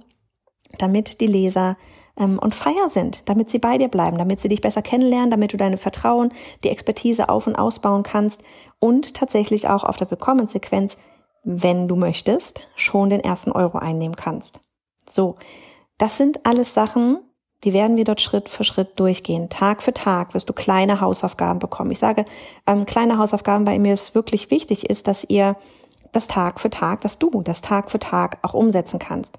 damit 0.79 1.21
die 1.21 1.27
Leser 1.27 1.77
ähm, 2.19 2.39
und 2.39 2.55
Feier 2.55 2.91
sind, 2.91 3.29
damit 3.29 3.51
sie 3.51 3.59
bei 3.59 3.79
dir 3.79 3.89
bleiben, 3.89 4.19
damit 4.19 4.41
sie 4.41 4.49
dich 4.49 4.61
besser 4.61 4.83
kennenlernen, 4.83 5.31
damit 5.31 5.53
du 5.53 5.57
deine 5.57 5.77
Vertrauen, 5.77 6.33
die 6.63 6.71
Expertise 6.71 7.29
auf 7.29 7.47
und 7.47 7.57
ausbauen 7.57 8.03
kannst 8.03 8.43
und 8.79 9.15
tatsächlich 9.15 9.69
auch 9.69 9.85
auf 9.85 9.97
der 9.97 10.11
Willkommenssequenz, 10.11 10.97
wenn 11.43 11.89
du 11.89 11.97
möchtest, 11.97 12.69
schon 12.75 13.11
den 13.11 13.21
ersten 13.21 13.53
Euro 13.53 13.79
einnehmen 13.79 14.17
kannst. 14.17 14.61
So, 15.09 15.37
das 15.99 16.17
sind 16.17 16.47
alles 16.47 16.75
Sachen, 16.75 17.19
die 17.65 17.73
werden 17.73 17.97
wir 17.97 18.05
dort 18.05 18.21
Schritt 18.21 18.49
für 18.49 18.65
Schritt 18.65 18.99
durchgehen. 19.01 19.49
Tag 19.49 19.83
für 19.83 19.95
Tag 19.95 20.35
wirst 20.35 20.49
du 20.49 20.53
kleine 20.53 21.01
Hausaufgaben 21.01 21.59
bekommen. 21.59 21.91
Ich 21.91 21.99
sage 21.99 22.27
ähm, 22.67 22.85
kleine 22.85 23.19
Hausaufgaben, 23.19 23.67
weil 23.67 23.79
mir 23.79 23.95
es 23.95 24.15
wirklich 24.15 24.51
wichtig 24.51 24.91
ist, 24.91 25.09
dass 25.09 25.25
ihr 25.25 25.57
das 26.13 26.29
Tag 26.29 26.61
für 26.61 26.71
Tag, 26.71 27.01
dass 27.01 27.19
du 27.19 27.43
das 27.43 27.63
Tag 27.63 27.91
für 27.91 27.99
Tag 27.99 28.39
auch 28.43 28.55
umsetzen 28.55 28.99
kannst. 28.99 29.39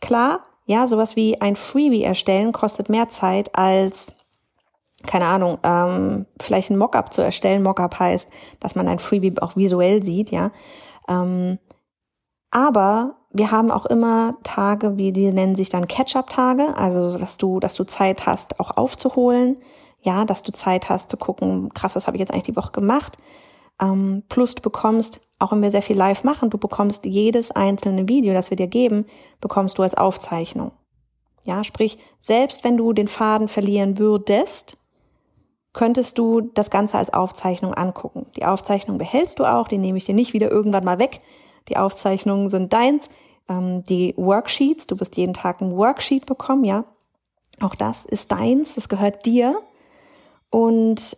Klar, 0.00 0.40
ja, 0.66 0.86
sowas 0.86 1.16
wie 1.16 1.40
ein 1.40 1.56
Freebie 1.56 2.04
erstellen 2.04 2.52
kostet 2.52 2.88
mehr 2.88 3.08
Zeit 3.08 3.56
als 3.56 4.12
keine 5.06 5.26
Ahnung, 5.26 5.58
ähm, 5.62 6.26
vielleicht 6.40 6.70
ein 6.70 6.78
Mockup 6.78 7.14
zu 7.14 7.22
erstellen. 7.22 7.62
Mockup 7.62 7.98
heißt, 7.98 8.30
dass 8.60 8.74
man 8.74 8.88
ein 8.88 8.98
Freebie 8.98 9.34
auch 9.40 9.56
visuell 9.56 10.02
sieht, 10.02 10.30
ja. 10.30 10.50
Ähm, 11.08 11.58
aber 12.50 13.16
wir 13.30 13.50
haben 13.50 13.70
auch 13.70 13.86
immer 13.86 14.34
Tage, 14.42 14.96
wie 14.96 15.12
die 15.12 15.30
nennen 15.30 15.56
sich 15.56 15.68
dann 15.68 15.88
Catch-up-Tage, 15.88 16.76
also 16.76 17.18
dass 17.18 17.38
du, 17.38 17.60
dass 17.60 17.74
du 17.74 17.84
Zeit 17.84 18.26
hast, 18.26 18.58
auch 18.60 18.76
aufzuholen, 18.76 19.58
ja, 20.00 20.24
dass 20.24 20.42
du 20.42 20.52
Zeit 20.52 20.88
hast 20.88 21.10
zu 21.10 21.16
gucken, 21.16 21.72
krass, 21.74 21.96
was 21.96 22.06
habe 22.06 22.16
ich 22.16 22.20
jetzt 22.20 22.32
eigentlich 22.32 22.44
die 22.44 22.56
Woche 22.56 22.72
gemacht. 22.72 23.18
Ähm, 23.80 24.22
plus 24.28 24.54
du 24.54 24.62
bekommst, 24.62 25.20
auch 25.38 25.52
wenn 25.52 25.62
wir 25.62 25.70
sehr 25.70 25.82
viel 25.82 25.96
live 25.96 26.24
machen, 26.24 26.50
du 26.50 26.58
bekommst 26.58 27.04
jedes 27.04 27.50
einzelne 27.50 28.08
Video, 28.08 28.32
das 28.32 28.50
wir 28.50 28.56
dir 28.56 28.68
geben, 28.68 29.06
bekommst 29.40 29.78
du 29.78 29.82
als 29.82 29.94
Aufzeichnung. 29.94 30.72
Ja, 31.44 31.62
sprich, 31.62 31.98
selbst 32.20 32.64
wenn 32.64 32.76
du 32.76 32.92
den 32.92 33.08
Faden 33.08 33.48
verlieren 33.48 33.98
würdest, 33.98 34.76
könntest 35.72 36.18
du 36.18 36.40
das 36.40 36.70
Ganze 36.70 36.96
als 36.98 37.12
Aufzeichnung 37.12 37.74
angucken. 37.74 38.26
Die 38.34 38.44
Aufzeichnung 38.46 38.98
behältst 38.98 39.38
du 39.38 39.44
auch, 39.44 39.68
die 39.68 39.78
nehme 39.78 39.98
ich 39.98 40.06
dir 40.06 40.14
nicht 40.14 40.32
wieder 40.32 40.50
irgendwann 40.50 40.84
mal 40.84 40.98
weg. 40.98 41.20
Die 41.68 41.76
Aufzeichnungen 41.76 42.50
sind 42.50 42.72
deins. 42.72 43.08
Ähm, 43.48 43.84
die 43.84 44.14
Worksheets, 44.16 44.86
du 44.86 44.98
wirst 44.98 45.16
jeden 45.16 45.34
Tag 45.34 45.60
ein 45.60 45.76
Worksheet 45.76 46.26
bekommen, 46.26 46.64
ja. 46.64 46.84
Auch 47.60 47.74
das 47.74 48.06
ist 48.06 48.32
deins, 48.32 48.74
das 48.74 48.88
gehört 48.88 49.26
dir. 49.26 49.60
Und 50.50 51.16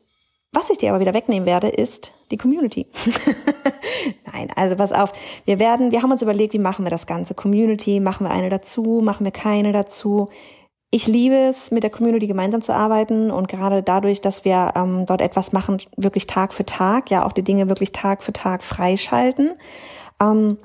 was 0.53 0.71
ich 0.71 0.79
dir 0.79 0.91
aber 0.91 1.01
wieder 1.01 1.15
wegnehmen 1.15 1.47
werde, 1.47 1.69
ist 1.69 2.13
die 2.31 2.39
Community. 2.39 2.87
Nein, 4.33 4.51
also 4.57 4.77
pass 4.77 4.93
auf. 4.93 5.13
Wir 5.45 5.59
werden, 5.59 5.93
wir 5.93 6.03
haben 6.03 6.11
uns 6.11 6.23
überlegt, 6.23 6.55
wie 6.55 6.59
machen 6.59 6.85
wir 6.85 6.91
das 6.91 7.07
Ganze? 7.07 7.35
Community, 7.35 8.01
machen 8.01 8.25
wir 8.27 8.31
eine 8.31 8.49
dazu, 8.49 9.01
machen 9.03 9.25
wir 9.25 9.33
keine 9.33 9.73
dazu? 9.73 10.31
Ich 10.91 11.07
liebe 11.07 11.35
es, 11.35 11.71
mit 11.71 11.83
der 11.83 11.91
Community 11.91 12.27
gemeinsam 12.27 12.63
zu 12.63 12.75
arbeiten 12.75 13.31
und 13.31 13.47
gerade 13.49 13.83
dadurch, 13.83 14.23
dass 14.23 14.47
wir 14.47 14.73
ähm, 14.75 15.05
dort 15.05 15.21
etwas 15.21 15.53
machen, 15.53 15.83
wirklich 15.99 16.27
Tag 16.27 16.55
für 16.55 16.65
Tag, 16.65 17.11
ja 17.11 17.27
auch 17.27 17.33
die 17.33 17.43
Dinge 17.43 17.69
wirklich 17.69 17.93
Tag 17.93 18.23
für 18.23 18.33
Tag 18.33 18.63
freischalten, 18.63 19.53
ähm, 20.19 20.57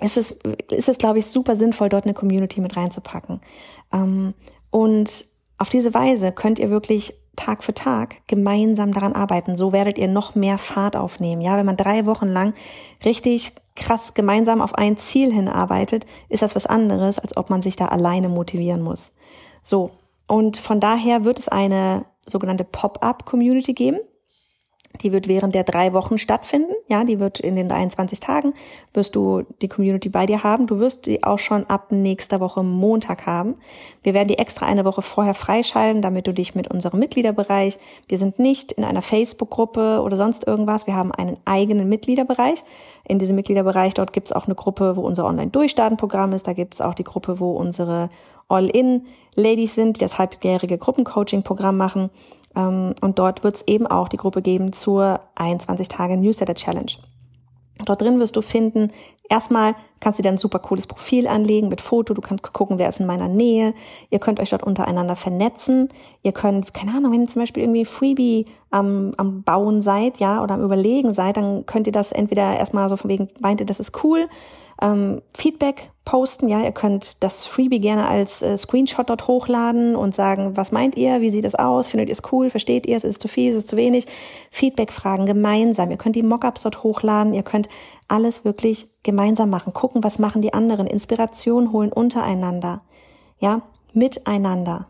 ist 0.00 0.16
es, 0.16 0.32
ist 0.72 0.88
es, 0.88 0.98
glaube 0.98 1.20
ich, 1.20 1.26
super 1.26 1.54
sinnvoll, 1.54 1.88
dort 1.88 2.04
eine 2.04 2.14
Community 2.14 2.60
mit 2.60 2.76
reinzupacken. 2.76 3.40
Ähm, 3.92 4.34
und 4.70 5.24
auf 5.58 5.68
diese 5.68 5.94
Weise 5.94 6.32
könnt 6.32 6.58
ihr 6.58 6.70
wirklich 6.70 7.14
Tag 7.36 7.62
für 7.62 7.74
Tag 7.74 8.16
gemeinsam 8.26 8.92
daran 8.92 9.12
arbeiten. 9.12 9.56
So 9.56 9.72
werdet 9.72 9.98
ihr 9.98 10.08
noch 10.08 10.34
mehr 10.34 10.58
Fahrt 10.58 10.96
aufnehmen. 10.96 11.42
Ja, 11.42 11.56
wenn 11.56 11.66
man 11.66 11.76
drei 11.76 12.06
Wochen 12.06 12.28
lang 12.28 12.54
richtig 13.04 13.52
krass 13.76 14.14
gemeinsam 14.14 14.60
auf 14.60 14.74
ein 14.74 14.96
Ziel 14.96 15.32
hinarbeitet, 15.32 16.06
ist 16.28 16.42
das 16.42 16.56
was 16.56 16.66
anderes, 16.66 17.18
als 17.18 17.36
ob 17.36 17.50
man 17.50 17.62
sich 17.62 17.76
da 17.76 17.86
alleine 17.86 18.28
motivieren 18.28 18.82
muss. 18.82 19.12
So, 19.62 19.90
und 20.26 20.56
von 20.56 20.80
daher 20.80 21.24
wird 21.24 21.38
es 21.38 21.48
eine 21.48 22.06
sogenannte 22.26 22.64
Pop-up-Community 22.64 23.74
geben. 23.74 24.00
Die 25.02 25.12
wird 25.12 25.28
während 25.28 25.54
der 25.54 25.64
drei 25.64 25.92
Wochen 25.92 26.18
stattfinden. 26.18 26.72
Ja, 26.88 27.04
die 27.04 27.18
wird 27.20 27.40
in 27.40 27.56
den 27.56 27.68
23 27.68 28.20
Tagen 28.20 28.54
wirst 28.96 29.14
du 29.14 29.42
die 29.62 29.68
Community 29.68 30.08
bei 30.08 30.26
dir 30.26 30.42
haben. 30.42 30.66
Du 30.66 30.80
wirst 30.80 31.06
die 31.06 31.22
auch 31.22 31.38
schon 31.38 31.66
ab 31.66 31.92
nächster 31.92 32.40
Woche 32.40 32.64
Montag 32.64 33.26
haben. 33.26 33.54
Wir 34.02 34.14
werden 34.14 34.28
die 34.28 34.38
extra 34.38 34.66
eine 34.66 34.84
Woche 34.84 35.02
vorher 35.02 35.34
freischalten, 35.34 36.02
damit 36.02 36.26
du 36.26 36.32
dich 36.32 36.54
mit 36.54 36.68
unserem 36.68 36.98
Mitgliederbereich, 36.98 37.78
wir 38.08 38.18
sind 38.18 38.38
nicht 38.38 38.72
in 38.72 38.84
einer 38.84 39.02
Facebook-Gruppe 39.02 40.00
oder 40.02 40.16
sonst 40.16 40.46
irgendwas. 40.46 40.86
Wir 40.86 40.96
haben 40.96 41.12
einen 41.12 41.36
eigenen 41.44 41.88
Mitgliederbereich. 41.88 42.64
In 43.04 43.18
diesem 43.18 43.36
Mitgliederbereich, 43.36 43.94
dort 43.94 44.12
gibt 44.12 44.28
es 44.28 44.32
auch 44.32 44.46
eine 44.46 44.54
Gruppe, 44.56 44.96
wo 44.96 45.02
unser 45.02 45.26
Online-Durchstarten-Programm 45.26 46.32
ist. 46.32 46.48
Da 46.48 46.54
gibt 46.54 46.74
es 46.74 46.80
auch 46.80 46.94
die 46.94 47.04
Gruppe, 47.04 47.38
wo 47.38 47.52
unsere 47.52 48.10
All-In-Ladies 48.48 49.74
sind, 49.74 49.96
die 49.96 50.00
das 50.00 50.18
halbjährige 50.18 50.78
Gruppencoaching-Programm 50.78 51.76
machen. 51.76 52.10
Ähm, 52.56 52.94
und 53.00 53.18
dort 53.18 53.44
wird 53.44 53.56
es 53.56 53.68
eben 53.68 53.86
auch 53.86 54.08
die 54.08 54.16
Gruppe 54.16 54.42
geben 54.42 54.72
zur 54.72 55.20
21 55.36 55.88
Tage 55.88 56.16
Newsletter 56.16 56.54
Challenge. 56.54 56.92
Dort 57.84 58.00
drin 58.00 58.18
wirst 58.18 58.36
du 58.36 58.40
finden, 58.40 58.90
erstmal 59.28 59.74
kannst 60.00 60.18
du 60.18 60.22
dir 60.22 60.30
ein 60.30 60.38
super 60.38 60.58
cooles 60.58 60.86
Profil 60.86 61.26
anlegen 61.26 61.68
mit 61.68 61.82
Foto, 61.82 62.14
du 62.14 62.22
kannst 62.22 62.50
gucken, 62.54 62.78
wer 62.78 62.88
ist 62.88 63.00
in 63.00 63.06
meiner 63.06 63.28
Nähe, 63.28 63.74
ihr 64.08 64.18
könnt 64.18 64.40
euch 64.40 64.48
dort 64.48 64.62
untereinander 64.62 65.14
vernetzen, 65.14 65.90
ihr 66.22 66.32
könnt, 66.32 66.72
keine 66.72 66.92
Ahnung, 66.92 67.12
wenn 67.12 67.22
ihr 67.22 67.28
zum 67.28 67.42
Beispiel 67.42 67.62
irgendwie 67.62 67.84
Freebie 67.84 68.46
am, 68.70 69.12
am 69.18 69.42
Bauen 69.42 69.82
seid, 69.82 70.18
ja, 70.18 70.42
oder 70.42 70.54
am 70.54 70.64
Überlegen 70.64 71.12
seid, 71.12 71.36
dann 71.36 71.66
könnt 71.66 71.86
ihr 71.86 71.92
das 71.92 72.12
entweder 72.12 72.56
erstmal 72.56 72.88
so 72.88 72.96
von 72.96 73.10
wegen, 73.10 73.28
meint 73.40 73.60
ihr, 73.60 73.66
das 73.66 73.78
ist 73.78 74.02
cool, 74.02 74.26
ähm, 74.80 75.20
Feedback 75.36 75.90
posten. 76.06 76.48
Ja, 76.48 76.62
ihr 76.62 76.72
könnt 76.72 77.22
das 77.22 77.44
Freebie 77.44 77.80
gerne 77.80 78.08
als 78.08 78.40
äh, 78.40 78.56
Screenshot 78.56 79.10
dort 79.10 79.28
hochladen 79.28 79.94
und 79.94 80.14
sagen, 80.14 80.56
was 80.56 80.72
meint 80.72 80.96
ihr? 80.96 81.20
Wie 81.20 81.30
sieht 81.30 81.44
es 81.44 81.54
aus? 81.54 81.88
Findet 81.88 82.08
ihr 82.08 82.14
es 82.14 82.22
cool? 82.32 82.48
Versteht 82.48 82.86
ihr 82.86 82.96
es? 82.96 83.04
Ist 83.04 83.16
es 83.16 83.18
zu 83.18 83.28
viel? 83.28 83.50
Ist 83.50 83.56
es 83.58 83.66
zu 83.66 83.76
wenig? 83.76 84.06
Feedback 84.50 84.92
fragen 84.92 85.26
gemeinsam. 85.26 85.90
Ihr 85.90 85.98
könnt 85.98 86.16
die 86.16 86.22
Mockups 86.22 86.62
dort 86.62 86.82
hochladen. 86.82 87.34
Ihr 87.34 87.42
könnt 87.42 87.68
alles 88.08 88.46
wirklich 88.46 88.88
gemeinsam 89.02 89.50
machen. 89.50 89.74
Gucken, 89.74 90.02
was 90.02 90.18
machen 90.18 90.40
die 90.40 90.54
anderen. 90.54 90.86
Inspiration 90.86 91.72
holen 91.72 91.92
untereinander. 91.92 92.82
Ja, 93.38 93.62
miteinander. 93.92 94.86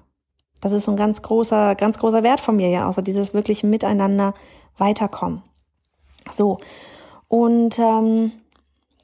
Das 0.61 0.73
ist 0.73 0.85
so 0.85 0.92
ein 0.92 0.96
ganz 0.96 1.23
großer, 1.23 1.75
ganz 1.75 1.99
großer 1.99 2.23
Wert 2.23 2.40
von 2.40 2.56
mir 2.56 2.68
ja, 2.68 2.87
außer 2.88 3.02
dieses 3.02 3.35
wirklich 3.35 3.64
miteinander 3.64 4.35
weiterkommen. 4.76 5.42
So. 6.30 6.58
Und 7.28 7.78
ähm, 7.78 8.32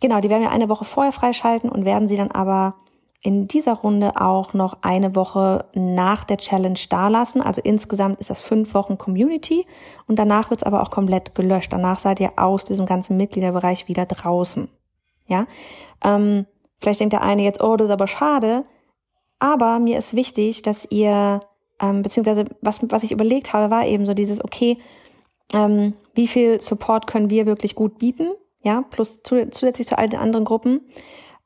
Genau, 0.02 0.18
die 0.18 0.30
werden 0.30 0.42
wir 0.42 0.50
eine 0.50 0.68
Woche 0.68 0.84
vorher 0.84 1.12
freischalten 1.12 1.70
und 1.70 1.84
werden 1.84 2.08
sie 2.08 2.16
dann 2.16 2.32
aber 2.32 2.74
in 3.22 3.46
dieser 3.46 3.74
Runde 3.74 4.20
auch 4.20 4.52
noch 4.52 4.78
eine 4.82 5.14
Woche 5.14 5.64
nach 5.74 6.24
der 6.24 6.38
Challenge 6.38 6.78
dalassen. 6.88 7.40
Also 7.40 7.60
insgesamt 7.62 8.18
ist 8.18 8.28
das 8.28 8.42
fünf 8.42 8.74
Wochen 8.74 8.98
Community 8.98 9.64
und 10.08 10.18
danach 10.18 10.50
wird 10.50 10.62
es 10.62 10.66
aber 10.66 10.82
auch 10.82 10.90
komplett 10.90 11.36
gelöscht. 11.36 11.72
Danach 11.72 12.00
seid 12.00 12.18
ihr 12.18 12.32
aus 12.34 12.64
diesem 12.64 12.84
ganzen 12.84 13.16
Mitgliederbereich 13.16 13.86
wieder 13.86 14.04
draußen. 14.06 14.68
Ja, 15.28 15.46
ähm, 16.02 16.46
vielleicht 16.80 16.98
denkt 16.98 17.12
der 17.12 17.22
eine 17.22 17.44
jetzt, 17.44 17.62
oh, 17.62 17.76
das 17.76 17.86
ist 17.86 17.92
aber 17.92 18.08
schade. 18.08 18.64
Aber 19.38 19.78
mir 19.78 19.98
ist 19.98 20.16
wichtig, 20.16 20.62
dass 20.62 20.90
ihr, 20.90 21.42
ähm, 21.80 22.02
beziehungsweise 22.02 22.46
was, 22.60 22.80
was 22.82 23.04
ich 23.04 23.12
überlegt 23.12 23.52
habe, 23.52 23.70
war 23.70 23.86
eben 23.86 24.04
so 24.04 24.14
dieses, 24.14 24.42
okay, 24.42 24.78
ähm, 25.52 25.94
wie 26.12 26.26
viel 26.26 26.60
Support 26.60 27.06
können 27.06 27.30
wir 27.30 27.46
wirklich 27.46 27.76
gut 27.76 28.00
bieten? 28.00 28.32
Ja, 28.62 28.82
plus 28.82 29.22
zu, 29.22 29.50
zusätzlich 29.50 29.86
zu 29.86 29.98
all 29.98 30.08
den 30.08 30.20
anderen 30.20 30.44
Gruppen. 30.44 30.80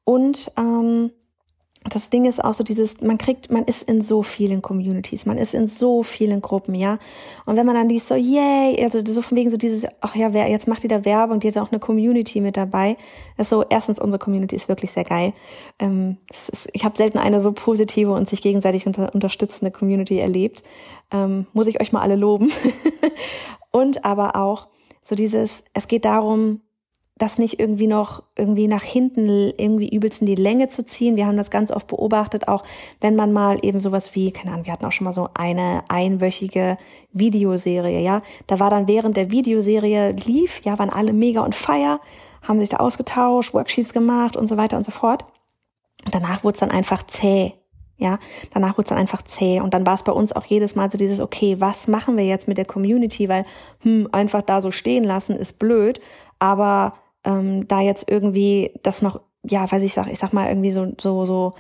Und 0.05 0.53
ähm, 0.57 1.11
das 1.89 2.11
Ding 2.11 2.25
ist 2.25 2.43
auch 2.43 2.55
so 2.55 2.65
dieses, 2.65 3.01
man 3.01 3.19
kriegt, 3.19 3.51
man 3.51 3.65
ist 3.65 3.89
in 3.89 4.03
so 4.03 4.23
vielen 4.23 4.63
Communities, 4.63 5.27
man 5.27 5.39
ist 5.39 5.55
in 5.55 5.67
so 5.67 6.03
vielen 6.03 6.41
Gruppen, 6.41 6.75
ja. 6.75 6.99
Und 7.45 7.57
wenn 7.57 7.67
man 7.67 7.75
dann 7.75 7.89
liest 7.89 8.09
so, 8.09 8.15
yay, 8.15 8.83
also 8.83 9.01
so 9.05 9.23
von 9.23 9.37
wegen 9.37 9.51
so 9.51 9.57
dieses, 9.57 9.87
ach 10.01 10.15
ja, 10.17 10.33
wer, 10.33 10.49
jetzt 10.49 10.67
macht 10.67 10.83
die 10.83 10.89
da 10.89 11.05
Werbung, 11.05 11.41
die 11.41 11.49
hat 11.49 11.59
auch 11.59 11.71
eine 11.71 11.81
Community 11.81 12.41
mit 12.41 12.57
dabei. 12.57 12.97
Das 13.37 13.47
ist 13.47 13.51
so, 13.51 13.65
erstens, 13.69 14.01
unsere 14.01 14.19
Community 14.19 14.57
ist 14.57 14.69
wirklich 14.69 14.93
sehr 14.93 15.05
geil. 15.05 15.33
Ähm, 15.79 16.19
ist, 16.33 16.69
ich 16.73 16.85
habe 16.85 16.97
selten 16.97 17.19
eine 17.19 17.41
so 17.41 17.53
positive 17.53 18.13
und 18.13 18.29
sich 18.29 18.43
gegenseitig 18.43 18.87
unter, 18.87 19.15
unterstützende 19.15 19.71
Community 19.71 20.19
erlebt. 20.19 20.63
Ähm, 21.13 21.47
muss 21.53 21.67
ich 21.67 21.81
euch 21.81 21.93
mal 21.93 22.03
alle 22.03 22.17
loben. 22.17 22.51
und 23.71 24.05
aber 24.05 24.37
auch 24.37 24.67
so 25.03 25.15
dieses, 25.15 25.65
es 25.73 25.87
geht 25.87 26.05
darum, 26.05 26.63
das 27.19 27.39
nicht 27.39 27.59
irgendwie 27.59 27.87
noch 27.87 28.23
irgendwie 28.37 28.69
nach 28.69 28.83
hinten 28.83 29.29
irgendwie 29.57 29.89
übelst 29.89 30.21
in 30.21 30.27
die 30.27 30.35
Länge 30.35 30.69
zu 30.69 30.85
ziehen. 30.85 31.17
Wir 31.17 31.27
haben 31.27 31.39
das 31.39 31.51
ganz 31.51 31.71
oft 31.71 31.87
beobachtet, 31.87 32.47
auch 32.47 32.63
wenn 33.01 33.17
man 33.17 33.33
mal 33.33 33.59
eben 33.63 33.81
sowas 33.81 34.15
wie, 34.15 34.33
keine 34.33 34.53
Ahnung, 34.53 34.67
wir 34.67 34.73
hatten 34.73 34.85
auch 34.85 34.93
schon 34.93 35.07
mal 35.07 35.15
so 35.15 35.31
eine 35.33 35.83
einwöchige 35.89 36.77
Videoserie, 37.13 38.01
ja. 38.01 38.21
Da 38.47 38.61
war 38.61 38.69
dann 38.69 38.87
während 38.87 39.17
der 39.17 39.31
Videoserie 39.31 40.13
lief, 40.13 40.61
ja, 40.65 40.79
waren 40.79 40.91
alle 40.91 41.15
mega 41.15 41.43
on 41.43 41.55
fire, 41.55 42.01
haben 42.43 42.61
sich 42.61 42.69
da 42.69 42.77
ausgetauscht, 42.77 43.55
Worksheets 43.55 43.95
gemacht 43.95 44.37
und 44.37 44.47
so 44.47 44.59
weiter 44.59 44.77
und 44.77 44.85
so 44.85 44.93
fort. 44.93 45.25
Und 46.05 46.15
danach 46.15 46.45
wurde 46.45 46.55
es 46.55 46.61
dann 46.61 46.71
einfach 46.71 47.03
zäh. 47.05 47.55
Ja, 47.99 48.19
danach 48.53 48.77
wurde 48.77 48.83
es 48.83 48.89
dann 48.91 48.99
einfach 48.99 49.23
zäh 49.23 49.61
und 49.61 49.73
dann 49.73 49.87
war 49.87 49.95
es 49.95 50.03
bei 50.03 50.13
uns 50.13 50.35
auch 50.35 50.45
jedes 50.45 50.75
Mal 50.75 50.91
so 50.91 50.99
dieses, 50.99 51.19
okay, 51.19 51.57
was 51.61 51.89
machen 51.89 52.19
wir 52.19 52.27
jetzt 52.27 52.47
mit 52.47 52.59
der 52.59 52.67
Community, 52.67 53.31
weil 53.31 53.47
hm, 53.81 54.07
einfach 54.13 54.43
da 54.43 54.61
so 54.61 54.71
stehen 54.71 55.03
lassen 55.03 55.35
ist 55.35 55.59
blöd, 55.59 56.03
aber 56.39 56.93
ähm, 57.27 57.69
da 57.69 57.81
jetzt 57.81 58.11
irgendwie 58.11 58.73
das 58.83 59.03
noch, 59.03 59.21
ja, 59.45 59.71
weiß 59.71 59.83
ich 59.83 59.93
sag, 59.93 60.07
ich 60.07 60.19
sag 60.19 60.33
mal 60.33 60.49
irgendwie 60.49 60.71
so, 60.71 60.95
so, 60.99 61.27
so 61.27 61.55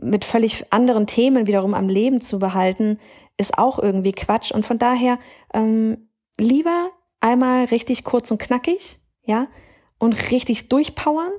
mit 0.00 0.24
völlig 0.24 0.72
anderen 0.72 1.06
Themen 1.06 1.46
wiederum 1.46 1.74
am 1.74 1.88
Leben 1.88 2.20
zu 2.20 2.38
behalten, 2.38 2.98
ist 3.36 3.58
auch 3.58 3.78
irgendwie 3.78 4.12
Quatsch. 4.12 4.52
Und 4.52 4.66
von 4.66 4.78
daher 4.78 5.18
ähm, 5.54 6.08
lieber 6.38 6.90
einmal 7.20 7.64
richtig 7.64 8.04
kurz 8.04 8.30
und 8.30 8.38
knackig, 8.38 9.00
ja, 9.24 9.48
und 9.98 10.30
richtig 10.30 10.68
durchpowern 10.68 11.32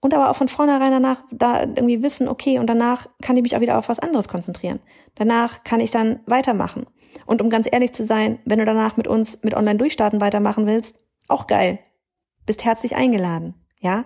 und 0.00 0.14
aber 0.14 0.30
auch 0.30 0.36
von 0.36 0.48
vornherein 0.48 0.92
danach 0.92 1.22
da 1.30 1.60
irgendwie 1.60 2.02
wissen, 2.02 2.28
okay, 2.28 2.58
und 2.58 2.66
danach 2.66 3.08
kann 3.22 3.36
ich 3.36 3.42
mich 3.42 3.56
auch 3.56 3.60
wieder 3.60 3.78
auf 3.78 3.88
was 3.88 3.98
anderes 3.98 4.28
konzentrieren. 4.28 4.80
Danach 5.14 5.64
kann 5.64 5.80
ich 5.80 5.90
dann 5.90 6.20
weitermachen. 6.26 6.86
Und 7.26 7.42
um 7.42 7.50
ganz 7.50 7.66
ehrlich 7.70 7.92
zu 7.92 8.04
sein, 8.04 8.38
wenn 8.44 8.58
du 8.58 8.64
danach 8.64 8.96
mit 8.96 9.08
uns 9.08 9.42
mit 9.42 9.54
Online-Durchstarten 9.54 10.20
weitermachen 10.20 10.66
willst, 10.66 10.98
auch 11.28 11.46
geil. 11.46 11.78
Bist 12.46 12.64
herzlich 12.64 12.96
eingeladen, 12.96 13.54
ja. 13.80 14.04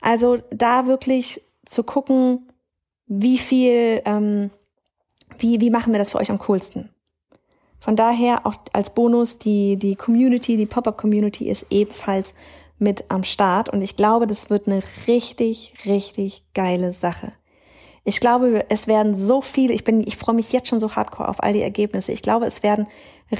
Also 0.00 0.38
da 0.50 0.86
wirklich 0.86 1.40
zu 1.64 1.82
gucken, 1.82 2.48
wie 3.06 3.38
viel, 3.38 4.02
ähm, 4.04 4.50
wie, 5.38 5.60
wie 5.60 5.70
machen 5.70 5.92
wir 5.92 5.98
das 5.98 6.10
für 6.10 6.18
euch 6.18 6.30
am 6.30 6.38
coolsten? 6.38 6.90
Von 7.80 7.96
daher 7.96 8.46
auch 8.46 8.56
als 8.72 8.94
Bonus 8.94 9.38
die, 9.38 9.76
die 9.76 9.96
Community, 9.96 10.56
die 10.56 10.66
Pop-Up-Community 10.66 11.48
ist 11.48 11.66
ebenfalls 11.70 12.34
mit 12.78 13.10
am 13.10 13.22
Start 13.22 13.68
und 13.68 13.80
ich 13.82 13.96
glaube, 13.96 14.26
das 14.26 14.50
wird 14.50 14.66
eine 14.66 14.82
richtig, 15.06 15.74
richtig 15.84 16.44
geile 16.52 16.92
Sache. 16.92 17.32
Ich 18.08 18.20
glaube, 18.20 18.64
es 18.68 18.86
werden 18.86 19.16
so 19.16 19.42
viele, 19.42 19.74
ich 19.74 19.82
bin, 19.82 20.06
ich 20.06 20.16
freue 20.16 20.36
mich 20.36 20.52
jetzt 20.52 20.68
schon 20.68 20.78
so 20.78 20.94
hardcore 20.94 21.28
auf 21.28 21.42
all 21.42 21.52
die 21.52 21.60
Ergebnisse. 21.60 22.12
Ich 22.12 22.22
glaube, 22.22 22.46
es 22.46 22.62
werden 22.62 22.86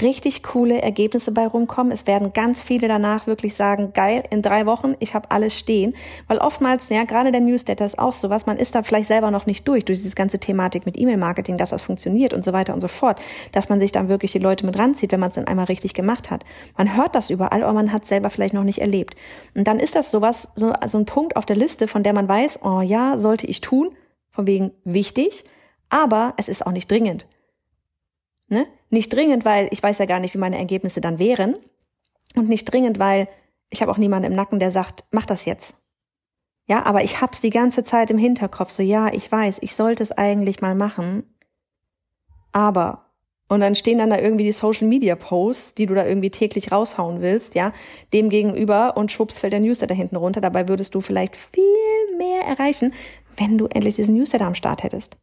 richtig 0.03 0.43
coole 0.43 0.83
Ergebnisse 0.83 1.31
bei 1.31 1.47
rumkommen. 1.47 1.93
Es 1.93 2.09
werden 2.09 2.33
ganz 2.33 2.63
viele 2.63 2.89
danach 2.89 3.29
wirklich 3.29 3.55
sagen, 3.55 3.93
geil, 3.93 4.25
in 4.29 4.43
drei 4.43 4.67
Wochen, 4.67 4.97
ich 4.99 5.15
habe 5.15 5.31
alles 5.31 5.57
stehen. 5.57 5.95
Weil 6.27 6.39
oftmals, 6.39 6.89
ja, 6.89 7.05
gerade 7.05 7.31
der 7.31 7.43
Newsletter 7.43 7.87
ist 7.87 7.97
auch 7.97 8.13
sowas, 8.13 8.47
man 8.47 8.57
ist 8.57 8.75
da 8.75 8.83
vielleicht 8.83 9.07
selber 9.07 9.31
noch 9.31 9.47
nicht 9.47 9.69
durch, 9.69 9.85
durch 9.85 10.03
diese 10.03 10.17
ganze 10.17 10.41
Thematik 10.41 10.85
mit 10.85 10.99
E-Mail-Marketing, 10.99 11.59
dass 11.59 11.71
das 11.71 11.83
funktioniert 11.83 12.35
und 12.35 12.43
so 12.43 12.53
weiter 12.53 12.75
und 12.75 12.81
so 12.81 12.89
fort, 12.89 13.21
dass 13.53 13.69
man 13.69 13.79
sich 13.79 13.93
dann 13.93 14.09
wirklich 14.09 14.33
die 14.33 14.41
Leute 14.41 14.67
mit 14.67 14.77
ranzieht, 14.77 15.13
wenn 15.13 15.21
man 15.21 15.29
es 15.29 15.37
dann 15.37 15.47
einmal 15.47 15.67
richtig 15.67 15.95
gemacht 15.95 16.33
hat. 16.33 16.45
Man 16.77 16.97
hört 16.97 17.15
das 17.15 17.31
überall, 17.31 17.63
aber 17.63 17.73
man 17.73 17.93
hat 17.93 18.03
es 18.03 18.09
selber 18.09 18.31
vielleicht 18.31 18.55
noch 18.55 18.65
nicht 18.65 18.81
erlebt. 18.81 19.15
Und 19.55 19.69
dann 19.69 19.79
ist 19.79 19.95
das 19.95 20.11
sowas, 20.11 20.49
so, 20.57 20.73
so 20.87 20.99
ein 20.99 21.07
Punkt 21.07 21.37
auf 21.37 21.47
der 21.47 21.55
Liste, 21.55 21.87
von 21.87 22.03
der 22.03 22.13
man 22.13 22.27
weiß, 22.27 22.59
oh 22.65 22.81
ja, 22.81 23.17
sollte 23.19 23.47
ich 23.47 23.61
tun, 23.61 23.91
von 24.37 24.47
wegen 24.47 24.71
wichtig, 24.85 25.45
aber 25.89 26.35
es 26.37 26.49
ist 26.49 26.65
auch 26.65 26.73
nicht 26.73 26.91
dringend. 26.91 27.27
Ne? 28.49 28.67
Nicht 28.91 29.13
dringend, 29.13 29.45
weil 29.45 29.69
ich 29.73 29.83
weiß 29.83 29.99
ja 29.99 30.05
gar 30.05 30.21
nicht, 30.21 30.35
wie 30.35 30.39
meine 30.39 30.59
Ergebnisse 30.59 31.01
dann 31.01 31.19
wären. 31.19 31.57
Und 32.37 32.49
nicht 32.49 32.67
dringend, 32.67 32.99
weil 32.99 33.29
ich 33.71 33.81
habe 33.81 33.91
auch 33.91 33.97
niemanden 33.97 34.31
im 34.31 34.37
Nacken, 34.37 34.59
der 34.59 34.71
sagt, 34.71 35.05
mach 35.11 35.27
das 35.27 35.47
jetzt. 35.47 35.75
Ja, 36.67 36.85
aber 36.85 37.03
ich 37.03 37.21
hab's 37.21 37.41
die 37.41 37.51
ganze 37.51 37.83
Zeit 37.83 38.11
im 38.11 38.19
Hinterkopf, 38.19 38.71
so 38.71 38.83
ja, 38.83 39.13
ich 39.13 39.31
weiß, 39.33 39.59
ich 39.63 39.75
sollte 39.75 40.03
es 40.03 40.13
eigentlich 40.13 40.61
mal 40.61 40.75
machen. 40.75 41.25
Aber 42.53 43.07
und 43.49 43.61
dann 43.61 43.77
stehen 43.77 43.99
dann 43.99 44.11
da 44.11 44.19
irgendwie 44.19 44.45
die 44.45 44.53
Social 44.53 44.89
Media 44.89 45.15
Posts, 45.15 45.77
die 45.77 45.87
du 45.87 45.95
da 45.95 46.05
irgendwie 46.05 46.31
täglich 46.31 46.73
raushauen 46.73 47.21
willst, 47.21 47.55
ja, 47.55 47.73
dem 48.13 48.29
gegenüber 48.29 48.97
und 48.97 49.13
schwupps 49.13 49.39
fällt 49.39 49.53
der 49.53 49.61
Newsletter 49.61 49.95
hinten 49.95 50.17
runter. 50.17 50.41
Dabei 50.41 50.69
würdest 50.69 50.95
du 50.97 51.01
vielleicht 51.01 51.37
viel 51.37 51.63
mehr 52.19 52.43
erreichen, 52.43 52.93
wenn 53.37 53.59
du 53.59 53.67
endlich 53.67 53.97
diesen 53.97 54.17
Newsletter 54.17 54.47
am 54.47 54.55
Start 54.55 54.83
hättest. 54.83 55.17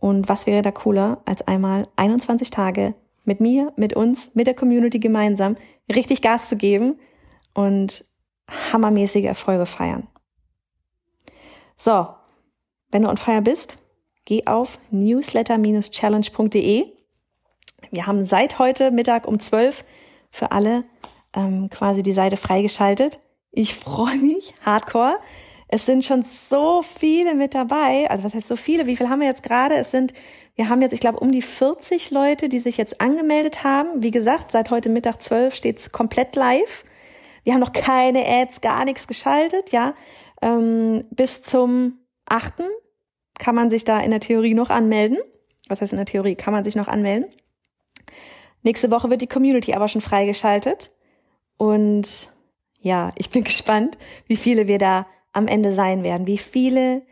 Und 0.00 0.28
was 0.28 0.46
wäre 0.46 0.62
da 0.62 0.70
cooler, 0.70 1.20
als 1.26 1.42
einmal 1.42 1.86
21 1.96 2.50
Tage 2.50 2.94
mit 3.24 3.40
mir, 3.40 3.72
mit 3.76 3.94
uns, 3.94 4.30
mit 4.34 4.46
der 4.46 4.54
Community 4.54 4.98
gemeinsam 4.98 5.56
richtig 5.92 6.22
Gas 6.22 6.48
zu 6.48 6.56
geben 6.56 6.98
und 7.54 8.04
hammermäßige 8.72 9.24
Erfolge 9.24 9.66
feiern. 9.66 10.08
So, 11.76 12.08
wenn 12.90 13.02
du 13.02 13.08
on 13.08 13.16
fire 13.16 13.42
bist, 13.42 13.78
geh 14.24 14.46
auf 14.46 14.78
newsletter-challenge.de. 14.90 16.86
Wir 17.90 18.06
haben 18.06 18.26
seit 18.26 18.58
heute 18.58 18.90
Mittag 18.90 19.26
um 19.26 19.38
12 19.38 19.84
für 20.30 20.52
alle 20.52 20.84
ähm, 21.34 21.70
quasi 21.70 22.02
die 22.02 22.12
Seite 22.12 22.36
freigeschaltet. 22.36 23.20
Ich 23.50 23.74
freue 23.74 24.18
mich 24.18 24.54
hardcore. 24.64 25.18
Es 25.72 25.86
sind 25.86 26.04
schon 26.04 26.22
so 26.22 26.82
viele 26.82 27.36
mit 27.36 27.54
dabei. 27.54 28.10
Also 28.10 28.24
was 28.24 28.34
heißt 28.34 28.48
so 28.48 28.56
viele? 28.56 28.86
Wie 28.86 28.96
viel 28.96 29.08
haben 29.08 29.20
wir 29.20 29.28
jetzt 29.28 29.44
gerade? 29.44 29.76
Es 29.76 29.92
sind, 29.92 30.14
wir 30.56 30.68
haben 30.68 30.82
jetzt, 30.82 30.92
ich 30.92 30.98
glaube, 30.98 31.20
um 31.20 31.30
die 31.30 31.42
40 31.42 32.10
Leute, 32.10 32.48
die 32.48 32.58
sich 32.58 32.76
jetzt 32.76 33.00
angemeldet 33.00 33.62
haben. 33.62 34.02
Wie 34.02 34.10
gesagt, 34.10 34.50
seit 34.50 34.70
heute 34.70 34.88
Mittag 34.88 35.22
12 35.22 35.54
steht's 35.54 35.92
komplett 35.92 36.34
live. 36.34 36.84
Wir 37.44 37.52
haben 37.52 37.60
noch 37.60 37.72
keine 37.72 38.26
Ads, 38.26 38.62
gar 38.62 38.84
nichts 38.84 39.06
geschaltet, 39.06 39.70
ja. 39.70 39.94
Ähm, 40.42 41.04
bis 41.10 41.42
zum 41.42 42.00
8. 42.26 42.64
kann 43.38 43.54
man 43.54 43.70
sich 43.70 43.84
da 43.84 44.00
in 44.00 44.10
der 44.10 44.18
Theorie 44.18 44.54
noch 44.54 44.70
anmelden. 44.70 45.18
Was 45.68 45.80
heißt 45.80 45.92
in 45.92 45.98
der 45.98 46.06
Theorie? 46.06 46.34
Kann 46.34 46.52
man 46.52 46.64
sich 46.64 46.74
noch 46.74 46.88
anmelden. 46.88 47.30
Nächste 48.64 48.90
Woche 48.90 49.08
wird 49.08 49.22
die 49.22 49.28
Community 49.28 49.72
aber 49.74 49.86
schon 49.86 50.00
freigeschaltet. 50.00 50.90
Und 51.58 52.28
ja, 52.80 53.12
ich 53.14 53.30
bin 53.30 53.44
gespannt, 53.44 53.98
wie 54.26 54.36
viele 54.36 54.66
wir 54.66 54.78
da 54.78 55.06
am 55.32 55.46
Ende 55.46 55.72
sein 55.72 56.02
werden, 56.02 56.26
wie 56.26 56.38
viele 56.38 57.02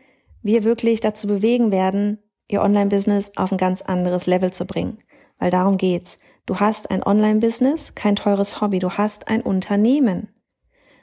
wir 0.41 0.63
wirklich 0.63 0.99
dazu 0.99 1.27
bewegen 1.27 1.71
werden, 1.71 2.19
ihr 2.47 2.61
Online-Business 2.61 3.31
auf 3.35 3.51
ein 3.51 3.57
ganz 3.57 3.81
anderes 3.81 4.27
Level 4.27 4.51
zu 4.51 4.65
bringen. 4.65 4.97
Weil 5.37 5.51
darum 5.51 5.77
geht's. 5.77 6.17
Du 6.45 6.59
hast 6.59 6.89
ein 6.89 7.03
Online-Business, 7.03 7.93
kein 7.93 8.15
teures 8.15 8.59
Hobby, 8.59 8.79
du 8.79 8.91
hast 8.91 9.27
ein 9.27 9.41
Unternehmen. 9.41 10.29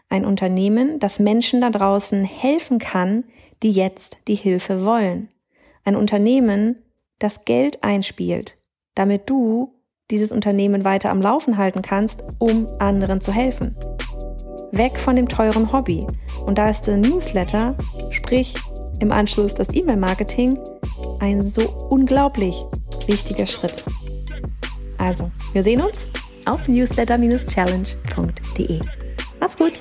Ein 0.08 0.24
Unternehmen, 0.24 0.98
das 0.98 1.18
Menschen 1.18 1.60
da 1.60 1.70
draußen 1.70 2.24
helfen 2.24 2.78
kann, 2.78 3.24
die 3.62 3.70
jetzt 3.70 4.18
die 4.28 4.34
Hilfe 4.34 4.84
wollen. 4.84 5.28
Ein 5.84 5.96
Unternehmen, 5.96 6.82
das 7.18 7.44
Geld 7.44 7.82
einspielt, 7.82 8.58
damit 8.94 9.30
du 9.30 9.72
dieses 10.10 10.32
Unternehmen 10.32 10.84
weiter 10.84 11.10
am 11.10 11.22
Laufen 11.22 11.56
halten 11.56 11.82
kannst, 11.82 12.22
um 12.38 12.66
anderen 12.78 13.20
zu 13.20 13.32
helfen. 13.32 13.76
Weg 14.72 14.98
von 14.98 15.14
dem 15.16 15.28
teuren 15.28 15.72
Hobby. 15.72 16.06
Und 16.46 16.58
da 16.58 16.70
ist 16.70 16.82
der 16.82 16.98
Newsletter, 16.98 17.74
sprich 18.10 18.54
im 19.00 19.10
Anschluss 19.12 19.54
das 19.54 19.72
E-Mail-Marketing, 19.72 20.58
ein 21.20 21.40
so 21.42 21.62
unglaublich 21.90 22.64
wichtiger 23.06 23.46
Schritt. 23.46 23.84
Also, 24.98 25.30
wir 25.52 25.62
sehen 25.62 25.82
uns 25.82 26.08
auf 26.46 26.66
newsletter-challenge.de. 26.68 28.80
Macht's 29.40 29.56
gut! 29.56 29.72